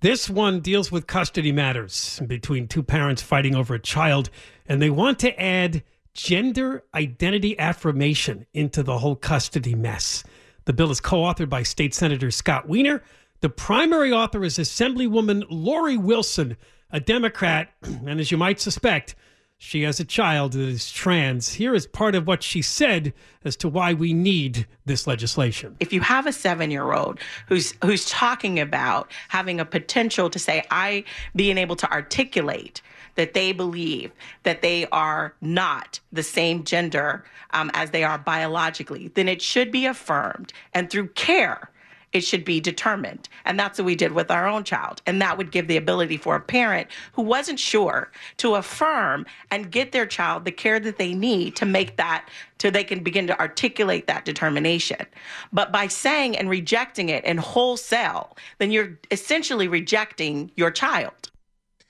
This 0.00 0.28
one 0.28 0.60
deals 0.60 0.92
with 0.92 1.06
custody 1.06 1.50
matters 1.50 2.20
between 2.26 2.68
two 2.68 2.82
parents 2.82 3.22
fighting 3.22 3.54
over 3.54 3.74
a 3.74 3.78
child, 3.78 4.28
and 4.66 4.82
they 4.82 4.90
want 4.90 5.18
to 5.20 5.40
add 5.40 5.82
gender 6.12 6.84
identity 6.94 7.58
affirmation 7.58 8.44
into 8.52 8.82
the 8.82 8.98
whole 8.98 9.16
custody 9.16 9.74
mess. 9.74 10.22
The 10.66 10.74
bill 10.74 10.90
is 10.90 11.00
co 11.00 11.22
authored 11.22 11.48
by 11.48 11.62
State 11.62 11.94
Senator 11.94 12.30
Scott 12.30 12.68
Wiener. 12.68 13.02
The 13.40 13.48
primary 13.48 14.12
author 14.12 14.44
is 14.44 14.58
Assemblywoman 14.58 15.46
Lori 15.48 15.96
Wilson, 15.96 16.58
a 16.90 17.00
Democrat, 17.00 17.72
and 17.82 18.20
as 18.20 18.30
you 18.30 18.36
might 18.36 18.60
suspect, 18.60 19.14
she 19.58 19.82
has 19.82 19.98
a 19.98 20.04
child 20.04 20.52
that 20.52 20.60
is 20.60 20.90
trans. 20.90 21.54
Here 21.54 21.74
is 21.74 21.86
part 21.86 22.14
of 22.14 22.26
what 22.26 22.42
she 22.42 22.60
said 22.62 23.12
as 23.44 23.56
to 23.56 23.68
why 23.68 23.94
we 23.94 24.12
need 24.12 24.66
this 24.84 25.06
legislation. 25.06 25.76
if 25.80 25.92
you 25.92 26.00
have 26.00 26.26
a 26.26 26.32
seven 26.32 26.70
year 26.70 26.92
old 26.92 27.18
who's 27.48 27.74
who's 27.82 28.08
talking 28.08 28.60
about 28.60 29.10
having 29.28 29.58
a 29.60 29.64
potential 29.64 30.28
to 30.30 30.38
say 30.38 30.64
i 30.70 31.02
being 31.34 31.58
able 31.58 31.76
to 31.76 31.90
articulate 31.90 32.80
that 33.16 33.34
they 33.34 33.52
believe 33.52 34.12
that 34.42 34.62
they 34.62 34.86
are 34.92 35.34
not 35.40 35.98
the 36.12 36.22
same 36.22 36.62
gender 36.64 37.24
um, 37.52 37.70
as 37.74 37.90
they 37.90 38.04
are 38.04 38.18
biologically 38.18 39.08
then 39.14 39.28
it 39.28 39.40
should 39.42 39.70
be 39.72 39.86
affirmed 39.86 40.52
and 40.74 40.90
through 40.90 41.08
care 41.08 41.70
it 42.16 42.24
should 42.24 42.44
be 42.44 42.58
determined. 42.60 43.28
And 43.44 43.58
that's 43.58 43.78
what 43.78 43.84
we 43.84 43.94
did 43.94 44.12
with 44.12 44.30
our 44.30 44.48
own 44.48 44.64
child. 44.64 45.02
And 45.06 45.20
that 45.20 45.36
would 45.38 45.52
give 45.52 45.68
the 45.68 45.76
ability 45.76 46.16
for 46.16 46.34
a 46.34 46.40
parent 46.40 46.88
who 47.12 47.22
wasn't 47.22 47.60
sure 47.60 48.10
to 48.38 48.54
affirm 48.54 49.26
and 49.50 49.70
get 49.70 49.92
their 49.92 50.06
child 50.06 50.44
the 50.44 50.50
care 50.50 50.80
that 50.80 50.98
they 50.98 51.14
need 51.14 51.54
to 51.56 51.66
make 51.66 51.96
that, 51.96 52.28
so 52.58 52.70
they 52.70 52.84
can 52.84 53.02
begin 53.02 53.26
to 53.26 53.38
articulate 53.38 54.06
that 54.06 54.24
determination. 54.24 55.04
But 55.52 55.70
by 55.72 55.88
saying 55.88 56.36
and 56.38 56.48
rejecting 56.48 57.10
it 57.10 57.24
in 57.24 57.36
wholesale, 57.36 58.36
then 58.58 58.70
you're 58.70 58.98
essentially 59.10 59.68
rejecting 59.68 60.50
your 60.56 60.70
child. 60.70 61.30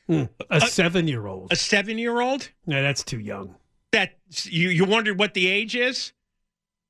Hmm. 0.09 0.25
A 0.51 0.61
seven 0.61 1.09
year 1.09 1.27
old. 1.27 1.51
A 1.51 1.55
uh, 1.55 1.57
seven 1.57 1.99
year 1.99 2.21
old? 2.21 2.51
No, 2.67 2.83
that's 2.83 3.05
too 3.05 3.21
young. 3.21 3.55
That 3.93 4.17
you 4.45 4.69
you 4.71 4.85
wondered 4.85 5.19
what 5.19 5.35
the 5.35 5.47
age 5.47 5.77
is? 5.77 6.13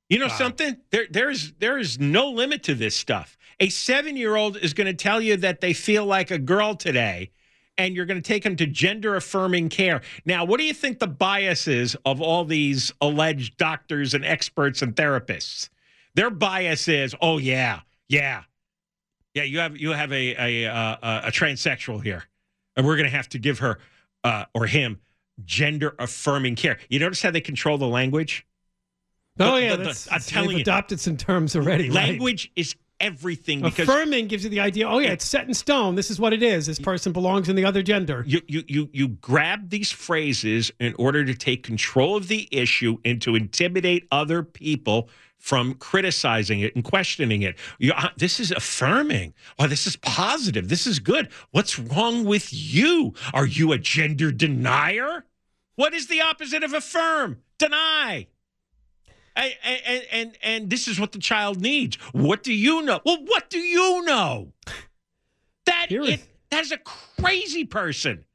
You 0.09 0.19
know 0.19 0.29
something? 0.29 0.77
There 0.91 1.05
there's 1.09 1.51
there 1.59 1.77
is 1.77 1.99
no 1.99 2.29
limit 2.29 2.63
to 2.63 2.75
this 2.75 2.95
stuff. 2.95 3.37
A 3.59 3.69
seven 3.69 4.15
year 4.15 4.35
old 4.35 4.57
is 4.57 4.73
going 4.73 4.87
to 4.87 4.93
tell 4.93 5.19
you 5.19 5.35
that 5.37 5.61
they 5.61 5.73
feel 5.73 6.05
like 6.05 6.31
a 6.31 6.37
girl 6.37 6.75
today, 6.75 7.31
and 7.77 7.95
you're 7.95 8.05
going 8.05 8.21
to 8.21 8.27
take 8.27 8.43
them 8.43 8.55
to 8.57 8.65
gender 8.65 9.15
affirming 9.15 9.69
care. 9.69 10.01
Now, 10.25 10.45
what 10.45 10.59
do 10.59 10.65
you 10.65 10.73
think 10.73 10.99
the 10.99 11.07
bias 11.07 11.67
is 11.67 11.97
of 12.05 12.21
all 12.21 12.45
these 12.45 12.93
alleged 13.01 13.57
doctors 13.57 14.13
and 14.13 14.23
experts 14.23 14.81
and 14.81 14.95
therapists? 14.95 15.69
Their 16.15 16.29
bias 16.29 16.87
is, 16.87 17.13
oh 17.21 17.37
yeah, 17.37 17.81
yeah, 18.07 18.43
yeah. 19.33 19.43
You 19.43 19.59
have 19.59 19.77
you 19.77 19.91
have 19.91 20.13
a 20.13 20.63
a 20.65 20.71
uh, 20.71 21.27
a 21.27 21.31
transsexual 21.31 22.01
here, 22.01 22.23
and 22.77 22.85
we're 22.85 22.95
going 22.95 23.09
to 23.09 23.15
have 23.15 23.29
to 23.29 23.39
give 23.39 23.59
her 23.59 23.79
uh, 24.23 24.45
or 24.53 24.67
him 24.67 25.01
gender 25.43 25.95
affirming 25.99 26.55
care. 26.55 26.79
You 26.89 26.99
notice 26.99 27.21
how 27.21 27.31
they 27.31 27.41
control 27.41 27.77
the 27.77 27.87
language? 27.87 28.46
Oh, 29.39 29.55
The- 29.55 29.61
yeah. 29.61 29.71
the- 29.71 29.77
the- 29.77 29.83
that's, 29.85 30.11
I'm 30.11 30.19
telling 30.21 30.57
you, 30.57 30.61
adopted 30.61 30.99
some 30.99 31.17
terms 31.17 31.55
already. 31.55 31.85
right. 31.89 31.93
language 32.09 32.51
is 32.55 32.75
everything 32.99 33.61
because 33.61 33.87
Affirming 33.87 34.27
gives 34.27 34.43
you 34.43 34.49
the 34.49 34.59
idea, 34.59 34.87
oh, 34.89 34.97
yeah, 34.97 35.11
it's 35.11 35.23
set 35.25 35.47
in 35.47 35.53
stone. 35.53 35.93
This 35.93 36.09
is 36.09 36.19
what 36.19 36.33
it 36.33 36.41
is. 36.41 36.65
This 36.65 36.79
person 36.79 37.13
belongs 37.13 37.47
in 37.47 37.55
the 37.55 37.63
other 37.65 37.83
gender. 37.83 38.23
you 38.25 38.41
you 38.47 38.63
you 38.67 38.89
you 38.91 39.07
grab 39.09 39.69
these 39.69 39.91
phrases 39.91 40.71
in 40.79 40.95
order 40.97 41.23
to 41.23 41.35
take 41.35 41.61
control 41.63 42.15
of 42.15 42.27
the 42.27 42.47
issue 42.51 42.97
and 43.05 43.21
to 43.21 43.35
intimidate 43.35 44.07
other 44.11 44.41
people 44.41 45.09
from 45.37 45.75
criticizing 45.75 46.61
it 46.61 46.73
and 46.73 46.83
questioning 46.83 47.43
it. 47.43 47.55
You, 47.77 47.93
uh, 47.95 48.09
this 48.17 48.39
is 48.39 48.49
affirming. 48.51 49.35
Oh, 49.59 49.67
this 49.67 49.85
is 49.85 49.95
positive. 49.97 50.67
This 50.67 50.87
is 50.87 50.97
good. 50.97 51.29
What's 51.51 51.77
wrong 51.77 52.25
with 52.25 52.49
you? 52.51 53.13
Are 53.35 53.45
you 53.45 53.71
a 53.71 53.77
gender 53.77 54.31
denier? 54.31 55.25
What 55.75 55.93
is 55.93 56.07
the 56.07 56.21
opposite 56.21 56.63
of 56.63 56.73
affirm? 56.73 57.37
Deny. 57.59 58.25
I- 59.37 59.55
I- 59.63 59.81
And, 59.85 60.03
and 60.11 60.37
and 60.43 60.69
this 60.69 60.87
is 60.87 60.99
what 60.99 61.11
the 61.13 61.19
child 61.19 61.61
needs. 61.61 61.95
What 62.11 62.43
do 62.43 62.51
you 62.53 62.81
know? 62.81 62.99
Well, 63.05 63.19
what 63.25 63.49
do 63.49 63.59
you 63.59 64.03
know? 64.03 64.51
That 65.65 65.87
it, 65.91 66.21
that 66.49 66.61
is 66.63 66.71
a 66.71 66.77
crazy 66.77 67.63
person. 67.65 68.25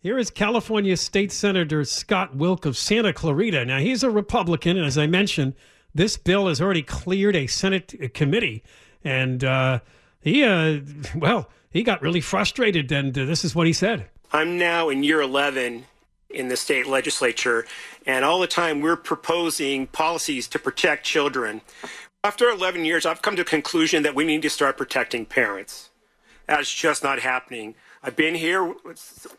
Here 0.00 0.18
is 0.18 0.30
California 0.30 0.96
State 0.96 1.32
Senator 1.32 1.82
Scott 1.84 2.36
Wilk 2.36 2.64
of 2.64 2.76
Santa 2.76 3.12
Clarita. 3.12 3.64
Now, 3.64 3.78
he's 3.78 4.02
a 4.04 4.10
Republican, 4.10 4.76
and 4.76 4.86
as 4.86 4.96
I 4.96 5.06
mentioned, 5.06 5.54
this 5.94 6.16
bill 6.16 6.46
has 6.46 6.60
already 6.60 6.82
cleared 6.82 7.34
a 7.34 7.46
Senate 7.48 8.14
committee. 8.14 8.62
And 9.02 9.42
uh, 9.42 9.80
he, 10.20 10.44
uh, 10.44 10.80
well, 11.16 11.48
he 11.70 11.82
got 11.82 12.02
really 12.02 12.20
frustrated, 12.20 12.92
and 12.92 13.18
uh, 13.18 13.24
this 13.24 13.44
is 13.44 13.54
what 13.54 13.66
he 13.66 13.72
said. 13.72 14.08
I'm 14.32 14.58
now 14.58 14.90
in 14.90 15.02
year 15.02 15.20
11 15.22 15.86
in 16.30 16.48
the 16.48 16.56
state 16.56 16.86
legislature, 16.86 17.66
and 18.06 18.24
all 18.24 18.40
the 18.40 18.46
time 18.46 18.80
we're 18.80 18.96
proposing 18.96 19.86
policies 19.86 20.48
to 20.48 20.58
protect 20.58 21.04
children. 21.04 21.60
After 22.24 22.48
11 22.48 22.84
years, 22.84 23.06
I've 23.06 23.22
come 23.22 23.36
to 23.36 23.42
a 23.42 23.44
conclusion 23.44 24.02
that 24.02 24.14
we 24.14 24.24
need 24.24 24.42
to 24.42 24.50
start 24.50 24.76
protecting 24.76 25.24
parents. 25.24 25.90
That's 26.46 26.72
just 26.72 27.02
not 27.02 27.20
happening. 27.20 27.74
I've 28.02 28.16
been 28.16 28.34
here 28.34 28.74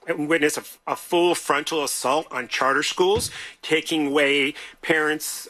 and 0.08 0.28
witnessed 0.28 0.58
a, 0.58 0.64
a 0.92 0.96
full 0.96 1.36
frontal 1.36 1.84
assault 1.84 2.28
on 2.32 2.48
charter 2.48 2.84
schools, 2.84 3.32
taking 3.62 4.08
away 4.08 4.54
parents' 4.82 5.48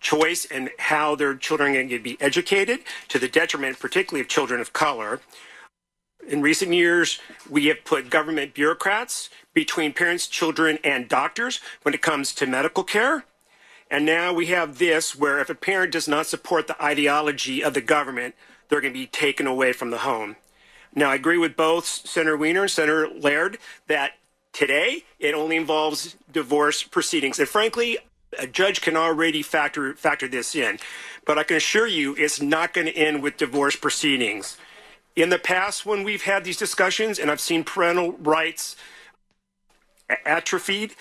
choice 0.00 0.46
and 0.46 0.70
how 0.78 1.16
their 1.16 1.34
children 1.34 1.72
are 1.72 1.74
going 1.74 1.88
to 1.88 1.98
be 1.98 2.16
educated 2.20 2.80
to 3.08 3.18
the 3.18 3.28
detriment, 3.28 3.80
particularly 3.80 4.20
of 4.20 4.28
children 4.28 4.60
of 4.60 4.72
color 4.72 5.20
In 6.26 6.40
recent 6.40 6.72
years, 6.72 7.20
we 7.50 7.66
have 7.66 7.84
put 7.84 8.08
government 8.08 8.54
bureaucrats 8.54 9.28
between 9.52 9.92
parents, 9.92 10.26
children, 10.26 10.78
and 10.82 11.08
doctors 11.08 11.60
when 11.82 11.94
it 11.94 12.00
comes 12.00 12.32
to 12.34 12.46
medical 12.46 12.82
care. 12.82 13.24
And 13.90 14.06
now 14.06 14.32
we 14.32 14.46
have 14.46 14.78
this 14.78 15.14
where 15.14 15.38
if 15.38 15.50
a 15.50 15.54
parent 15.54 15.92
does 15.92 16.08
not 16.08 16.26
support 16.26 16.66
the 16.66 16.82
ideology 16.82 17.62
of 17.62 17.74
the 17.74 17.82
government, 17.82 18.34
they're 18.68 18.80
going 18.80 18.94
to 18.94 18.98
be 18.98 19.06
taken 19.06 19.46
away 19.46 19.72
from 19.72 19.90
the 19.90 19.98
home. 19.98 20.36
Now, 20.94 21.10
I 21.10 21.16
agree 21.16 21.38
with 21.38 21.56
both 21.56 21.84
Senator 21.84 22.36
Wiener 22.36 22.62
and 22.62 22.70
Senator 22.70 23.08
Laird 23.08 23.58
that 23.88 24.12
today 24.52 25.04
it 25.18 25.34
only 25.34 25.56
involves 25.56 26.16
divorce 26.32 26.82
proceedings. 26.82 27.38
And 27.38 27.48
frankly, 27.48 27.98
a 28.38 28.46
judge 28.46 28.80
can 28.80 28.96
already 28.96 29.42
factor 29.42 29.94
factor 29.94 30.26
this 30.26 30.54
in. 30.54 30.78
But 31.26 31.38
I 31.38 31.44
can 31.44 31.56
assure 31.56 31.86
you 31.86 32.14
it's 32.16 32.40
not 32.40 32.72
going 32.72 32.86
to 32.86 32.96
end 32.96 33.22
with 33.22 33.36
divorce 33.36 33.76
proceedings. 33.76 34.56
In 35.16 35.28
the 35.28 35.38
past, 35.38 35.86
when 35.86 36.02
we've 36.02 36.22
had 36.22 36.44
these 36.44 36.56
discussions 36.56 37.18
and 37.18 37.30
I've 37.30 37.40
seen 37.40 37.62
parental 37.62 38.12
rights 38.12 38.74
atrophied, 40.26 40.94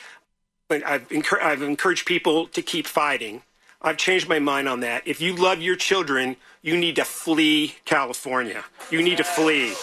I've, 0.69 1.07
I've 1.41 1.61
encouraged 1.61 2.05
people 2.05 2.47
to 2.47 2.61
keep 2.61 2.87
fighting. 2.87 3.41
I've 3.81 3.97
changed 3.97 4.29
my 4.29 4.39
mind 4.39 4.69
on 4.69 4.79
that. 4.79 5.05
If 5.05 5.19
you 5.19 5.35
love 5.35 5.61
your 5.61 5.75
children, 5.75 6.37
you 6.61 6.77
need 6.77 6.95
to 6.95 7.03
flee 7.03 7.75
California. 7.85 8.63
You 8.89 9.01
need 9.01 9.17
to 9.17 9.23
flee. 9.23 9.73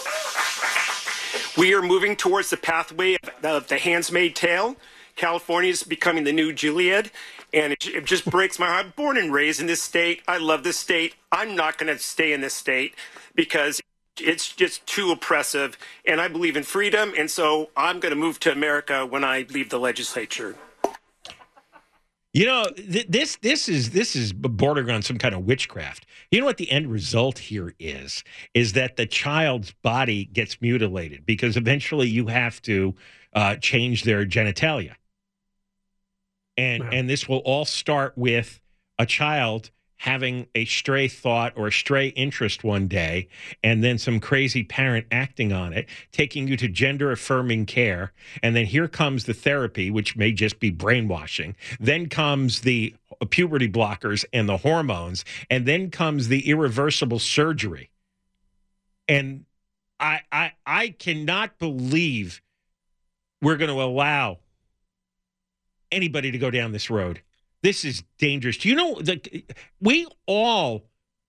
We 1.58 1.74
are 1.74 1.82
moving 1.82 2.16
towards 2.16 2.50
the 2.50 2.56
pathway 2.56 3.16
of 3.42 3.68
the 3.68 3.78
Handmaid's 3.78 4.38
Tale. 4.38 4.76
California 5.16 5.70
is 5.70 5.82
becoming 5.82 6.24
the 6.24 6.32
new 6.32 6.52
Gilead, 6.52 7.10
and 7.52 7.72
it, 7.72 7.86
it 7.86 8.04
just 8.06 8.24
breaks 8.24 8.58
my 8.58 8.66
heart. 8.66 8.96
Born 8.96 9.18
and 9.18 9.32
raised 9.32 9.60
in 9.60 9.66
this 9.66 9.82
state, 9.82 10.22
I 10.26 10.38
love 10.38 10.62
this 10.62 10.78
state. 10.78 11.16
I'm 11.30 11.54
not 11.54 11.76
going 11.76 11.94
to 11.94 12.02
stay 12.02 12.32
in 12.32 12.40
this 12.40 12.54
state 12.54 12.94
because 13.34 13.80
it's 14.20 14.52
just 14.52 14.86
too 14.86 15.10
oppressive, 15.10 15.76
and 16.04 16.20
I 16.20 16.28
believe 16.28 16.56
in 16.56 16.62
freedom, 16.62 17.12
and 17.16 17.30
so 17.30 17.70
I'm 17.76 18.00
going 18.00 18.14
to 18.14 18.20
move 18.20 18.40
to 18.40 18.52
America 18.52 19.06
when 19.06 19.24
I 19.24 19.46
leave 19.50 19.70
the 19.70 19.78
legislature. 19.78 20.56
You 22.32 22.46
know, 22.46 22.64
th- 22.76 23.06
this 23.08 23.36
this 23.36 23.68
is 23.68 23.90
this 23.90 24.14
is 24.14 24.32
bordering 24.32 24.90
on 24.90 25.02
some 25.02 25.18
kind 25.18 25.34
of 25.34 25.44
witchcraft. 25.44 26.06
You 26.30 26.38
know 26.38 26.46
what 26.46 26.58
the 26.58 26.70
end 26.70 26.90
result 26.90 27.38
here 27.38 27.74
is? 27.80 28.22
Is 28.54 28.74
that 28.74 28.96
the 28.96 29.06
child's 29.06 29.72
body 29.82 30.26
gets 30.26 30.60
mutilated 30.60 31.26
because 31.26 31.56
eventually 31.56 32.08
you 32.08 32.28
have 32.28 32.62
to 32.62 32.94
uh, 33.32 33.56
change 33.56 34.04
their 34.04 34.24
genitalia, 34.24 34.94
and 36.56 36.84
and 36.92 37.10
this 37.10 37.28
will 37.28 37.38
all 37.38 37.64
start 37.64 38.16
with 38.16 38.60
a 38.96 39.06
child 39.06 39.72
having 40.00 40.46
a 40.54 40.64
stray 40.64 41.06
thought 41.08 41.52
or 41.56 41.66
a 41.66 41.72
stray 41.72 42.08
interest 42.08 42.64
one 42.64 42.88
day 42.88 43.28
and 43.62 43.84
then 43.84 43.98
some 43.98 44.18
crazy 44.18 44.64
parent 44.64 45.06
acting 45.12 45.52
on 45.52 45.74
it 45.74 45.86
taking 46.10 46.48
you 46.48 46.56
to 46.56 46.66
gender 46.68 47.12
affirming 47.12 47.66
care 47.66 48.10
and 48.42 48.56
then 48.56 48.64
here 48.64 48.88
comes 48.88 49.24
the 49.24 49.34
therapy 49.34 49.90
which 49.90 50.16
may 50.16 50.32
just 50.32 50.58
be 50.58 50.70
brainwashing. 50.70 51.54
Then 51.78 52.08
comes 52.08 52.62
the 52.62 52.94
puberty 53.28 53.68
blockers 53.68 54.24
and 54.32 54.48
the 54.48 54.56
hormones 54.56 55.22
and 55.50 55.66
then 55.66 55.90
comes 55.90 56.28
the 56.28 56.48
irreversible 56.48 57.18
surgery. 57.18 57.90
And 59.06 59.44
i 59.98 60.20
i 60.32 60.52
i 60.64 60.88
cannot 60.88 61.58
believe 61.58 62.40
we're 63.42 63.58
going 63.58 63.68
to 63.68 63.82
allow 63.82 64.38
anybody 65.92 66.30
to 66.30 66.38
go 66.38 66.50
down 66.50 66.72
this 66.72 66.88
road 66.88 67.20
this 67.62 67.84
is 67.84 68.02
dangerous. 68.18 68.56
Do 68.56 68.68
you 68.68 68.74
know 68.74 69.00
that 69.02 69.28
we 69.80 70.06
all 70.26 70.84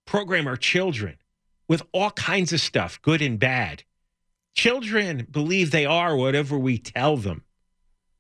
program 0.06 0.48
our 0.48 0.58
children 0.58 1.18
with 1.68 1.84
all 1.94 2.12
kinds 2.12 2.52
of 2.52 2.60
stuff, 2.60 3.02
good 3.02 3.22
and 3.22 3.40
bad. 3.40 3.84
Children 4.54 5.26
believe 5.32 5.72
they 5.72 5.86
are 5.86 6.18
whatever 6.18 6.58
we 6.58 6.78
tell 6.78 7.16
them. 7.16 7.44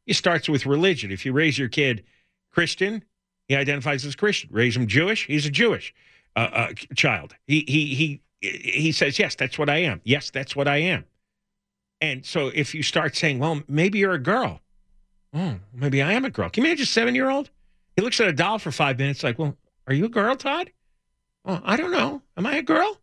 It 0.07 0.13
starts 0.13 0.47
with 0.47 0.65
religion. 0.65 1.11
If 1.11 1.25
you 1.25 1.33
raise 1.33 1.59
your 1.59 1.67
kid 1.67 2.05
Christian, 2.49 3.03
he 3.49 3.57
identifies 3.57 4.05
as 4.05 4.15
Christian. 4.15 4.49
Raise 4.53 4.77
him 4.77 4.87
Jewish, 4.87 5.27
he's 5.27 5.45
a 5.45 5.49
Jewish 5.49 5.93
uh, 6.37 6.39
uh, 6.39 6.73
child. 6.95 7.35
He 7.45 7.65
he 7.67 7.93
he 7.93 8.21
he 8.39 8.91
says, 8.93 9.19
"Yes, 9.19 9.35
that's 9.35 9.59
what 9.59 9.69
I 9.69 9.79
am. 9.79 9.99
Yes, 10.05 10.29
that's 10.29 10.55
what 10.55 10.69
I 10.69 10.77
am." 10.77 11.03
And 11.99 12.25
so, 12.25 12.47
if 12.47 12.73
you 12.73 12.83
start 12.83 13.17
saying, 13.17 13.39
"Well, 13.39 13.63
maybe 13.67 13.99
you're 13.99 14.13
a 14.13 14.19
girl," 14.19 14.61
oh, 15.33 15.55
maybe 15.73 16.01
I 16.01 16.13
am 16.13 16.23
a 16.23 16.29
girl. 16.29 16.49
Can 16.49 16.63
you 16.63 16.69
imagine 16.69 16.83
a 16.83 16.87
seven-year-old? 16.87 17.49
He 17.95 18.01
looks 18.01 18.19
at 18.19 18.27
a 18.27 18.33
doll 18.33 18.59
for 18.59 18.71
five 18.71 18.97
minutes, 18.97 19.23
like, 19.23 19.37
well, 19.37 19.57
are 19.87 19.93
you 19.93 20.05
a 20.05 20.09
girl, 20.09 20.35
Todd? 20.35 20.71
Well, 21.43 21.61
I 21.65 21.75
don't 21.75 21.91
know. 21.91 22.21
Am 22.37 22.45
I 22.45 22.57
a 22.57 22.61
girl? 22.61 22.97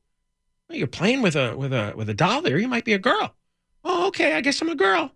Well, 0.68 0.78
you're 0.78 0.86
playing 0.86 1.22
with 1.22 1.36
a 1.36 1.56
with 1.56 1.72
a 1.72 1.92
with 1.96 2.08
a 2.08 2.14
doll 2.14 2.42
there. 2.42 2.58
You 2.58 2.68
might 2.68 2.84
be 2.84 2.92
a 2.92 2.98
girl. 2.98 3.34
Oh, 3.84 4.08
okay. 4.08 4.34
I 4.34 4.40
guess 4.40 4.60
I'm 4.60 4.68
a 4.68 4.74
girl. 4.74 5.12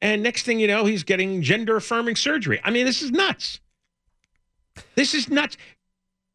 And 0.00 0.22
next 0.22 0.44
thing 0.44 0.58
you 0.58 0.66
know, 0.66 0.84
he's 0.84 1.04
getting 1.04 1.42
gender 1.42 1.76
affirming 1.76 2.16
surgery. 2.16 2.60
I 2.64 2.70
mean, 2.70 2.86
this 2.86 3.02
is 3.02 3.12
nuts. 3.12 3.60
This 4.96 5.14
is 5.14 5.28
nuts. 5.28 5.56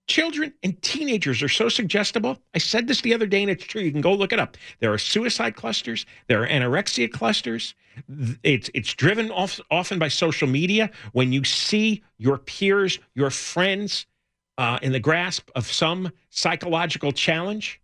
Children 0.08 0.54
and 0.64 0.82
teenagers 0.82 1.44
are 1.44 1.50
so 1.50 1.68
suggestible. 1.68 2.40
I 2.56 2.60
said 2.60 2.88
this 2.88 3.02
the 3.02 3.14
other 3.14 3.26
day, 3.28 3.42
and 3.42 3.52
it's 3.52 3.66
true. 3.66 3.82
You 3.82 3.92
can 3.92 4.00
go 4.00 4.14
look 4.14 4.32
it 4.32 4.40
up. 4.40 4.56
There 4.80 4.94
are 4.94 4.98
suicide 4.98 5.58
clusters. 5.58 6.06
There 6.28 6.44
are 6.44 6.48
anorexia 6.48 7.12
clusters. 7.12 7.76
It's 8.42 8.70
it's 8.74 8.94
driven 8.94 9.30
off, 9.32 9.60
often 9.70 10.00
by 10.00 10.08
social 10.08 10.48
media. 10.48 10.92
When 11.12 11.34
you 11.34 11.44
see 11.44 12.04
your 12.18 12.38
peers, 12.38 13.00
your 13.16 13.30
friends, 13.30 14.06
uh, 14.58 14.80
in 14.82 14.94
the 14.94 15.00
grasp 15.00 15.50
of 15.56 15.70
some 15.70 16.12
psychological 16.30 17.12
challenge, 17.12 17.82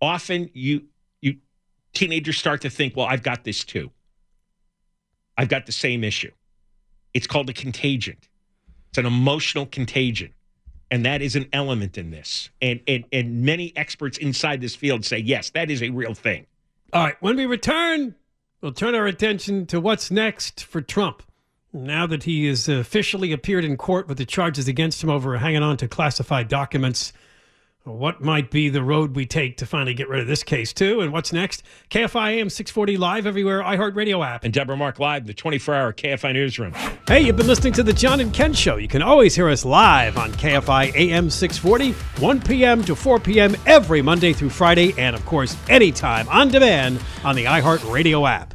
often 0.00 0.50
you 0.54 0.84
you 1.20 1.38
teenagers 1.94 2.38
start 2.38 2.60
to 2.60 2.70
think, 2.70 2.96
"Well, 2.96 3.06
I've 3.06 3.24
got 3.24 3.42
this 3.42 3.64
too. 3.64 3.90
I've 5.36 5.48
got 5.48 5.66
the 5.66 5.72
same 5.72 6.04
issue." 6.04 6.30
It's 7.12 7.26
called 7.26 7.50
a 7.50 7.52
contagion. 7.52 8.18
It's 8.90 8.98
an 8.98 9.06
emotional 9.06 9.66
contagion 9.66 10.32
and 10.90 11.04
that 11.04 11.22
is 11.22 11.36
an 11.36 11.48
element 11.52 11.96
in 11.96 12.10
this. 12.10 12.50
And, 12.60 12.80
and 12.86 13.04
and 13.12 13.42
many 13.42 13.72
experts 13.76 14.18
inside 14.18 14.60
this 14.60 14.74
field 14.74 15.04
say 15.04 15.18
yes, 15.18 15.50
that 15.50 15.70
is 15.70 15.82
a 15.82 15.90
real 15.90 16.14
thing. 16.14 16.46
All 16.92 17.04
right, 17.04 17.16
when 17.20 17.36
we 17.36 17.46
return, 17.46 18.14
we'll 18.60 18.72
turn 18.72 18.94
our 18.94 19.06
attention 19.06 19.66
to 19.66 19.80
what's 19.80 20.10
next 20.10 20.64
for 20.64 20.80
Trump. 20.80 21.22
Now 21.72 22.06
that 22.08 22.24
he 22.24 22.46
has 22.48 22.68
officially 22.68 23.30
appeared 23.30 23.64
in 23.64 23.76
court 23.76 24.08
with 24.08 24.18
the 24.18 24.26
charges 24.26 24.66
against 24.66 25.04
him 25.04 25.10
over 25.10 25.36
hanging 25.38 25.62
on 25.62 25.76
to 25.76 25.86
classified 25.86 26.48
documents 26.48 27.12
what 27.90 28.20
might 28.20 28.50
be 28.50 28.68
the 28.68 28.82
road 28.82 29.14
we 29.14 29.26
take 29.26 29.56
to 29.58 29.66
finally 29.66 29.94
get 29.94 30.08
rid 30.08 30.20
of 30.20 30.26
this 30.26 30.42
case, 30.42 30.72
too? 30.72 31.00
And 31.00 31.12
what's 31.12 31.32
next? 31.32 31.62
KFI 31.90 32.38
AM 32.38 32.50
640 32.50 32.96
live 32.96 33.26
everywhere, 33.26 33.62
iHeartRadio 33.62 34.24
app. 34.24 34.44
And 34.44 34.52
Deborah 34.52 34.76
Mark 34.76 34.98
live, 34.98 35.22
in 35.22 35.26
the 35.26 35.34
24 35.34 35.74
hour 35.74 35.92
KFI 35.92 36.32
newsroom. 36.32 36.72
Hey, 37.06 37.20
you've 37.20 37.36
been 37.36 37.46
listening 37.46 37.72
to 37.74 37.82
The 37.82 37.92
John 37.92 38.20
and 38.20 38.32
Ken 38.32 38.52
Show. 38.52 38.76
You 38.76 38.88
can 38.88 39.02
always 39.02 39.34
hear 39.34 39.48
us 39.48 39.64
live 39.64 40.16
on 40.16 40.32
KFI 40.32 40.94
AM 40.94 41.30
640, 41.30 41.92
1 42.22 42.40
p.m. 42.42 42.84
to 42.84 42.94
4 42.94 43.20
p.m. 43.20 43.56
every 43.66 44.02
Monday 44.02 44.32
through 44.32 44.50
Friday, 44.50 44.94
and 44.98 45.14
of 45.14 45.24
course, 45.26 45.56
anytime 45.68 46.28
on 46.28 46.48
demand 46.48 47.00
on 47.24 47.36
the 47.36 47.44
iHeartRadio 47.44 48.28
app. 48.28 48.54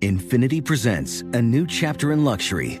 Infiniti 0.00 0.64
presents 0.64 1.22
a 1.32 1.42
new 1.42 1.66
chapter 1.66 2.12
in 2.12 2.24
luxury 2.24 2.80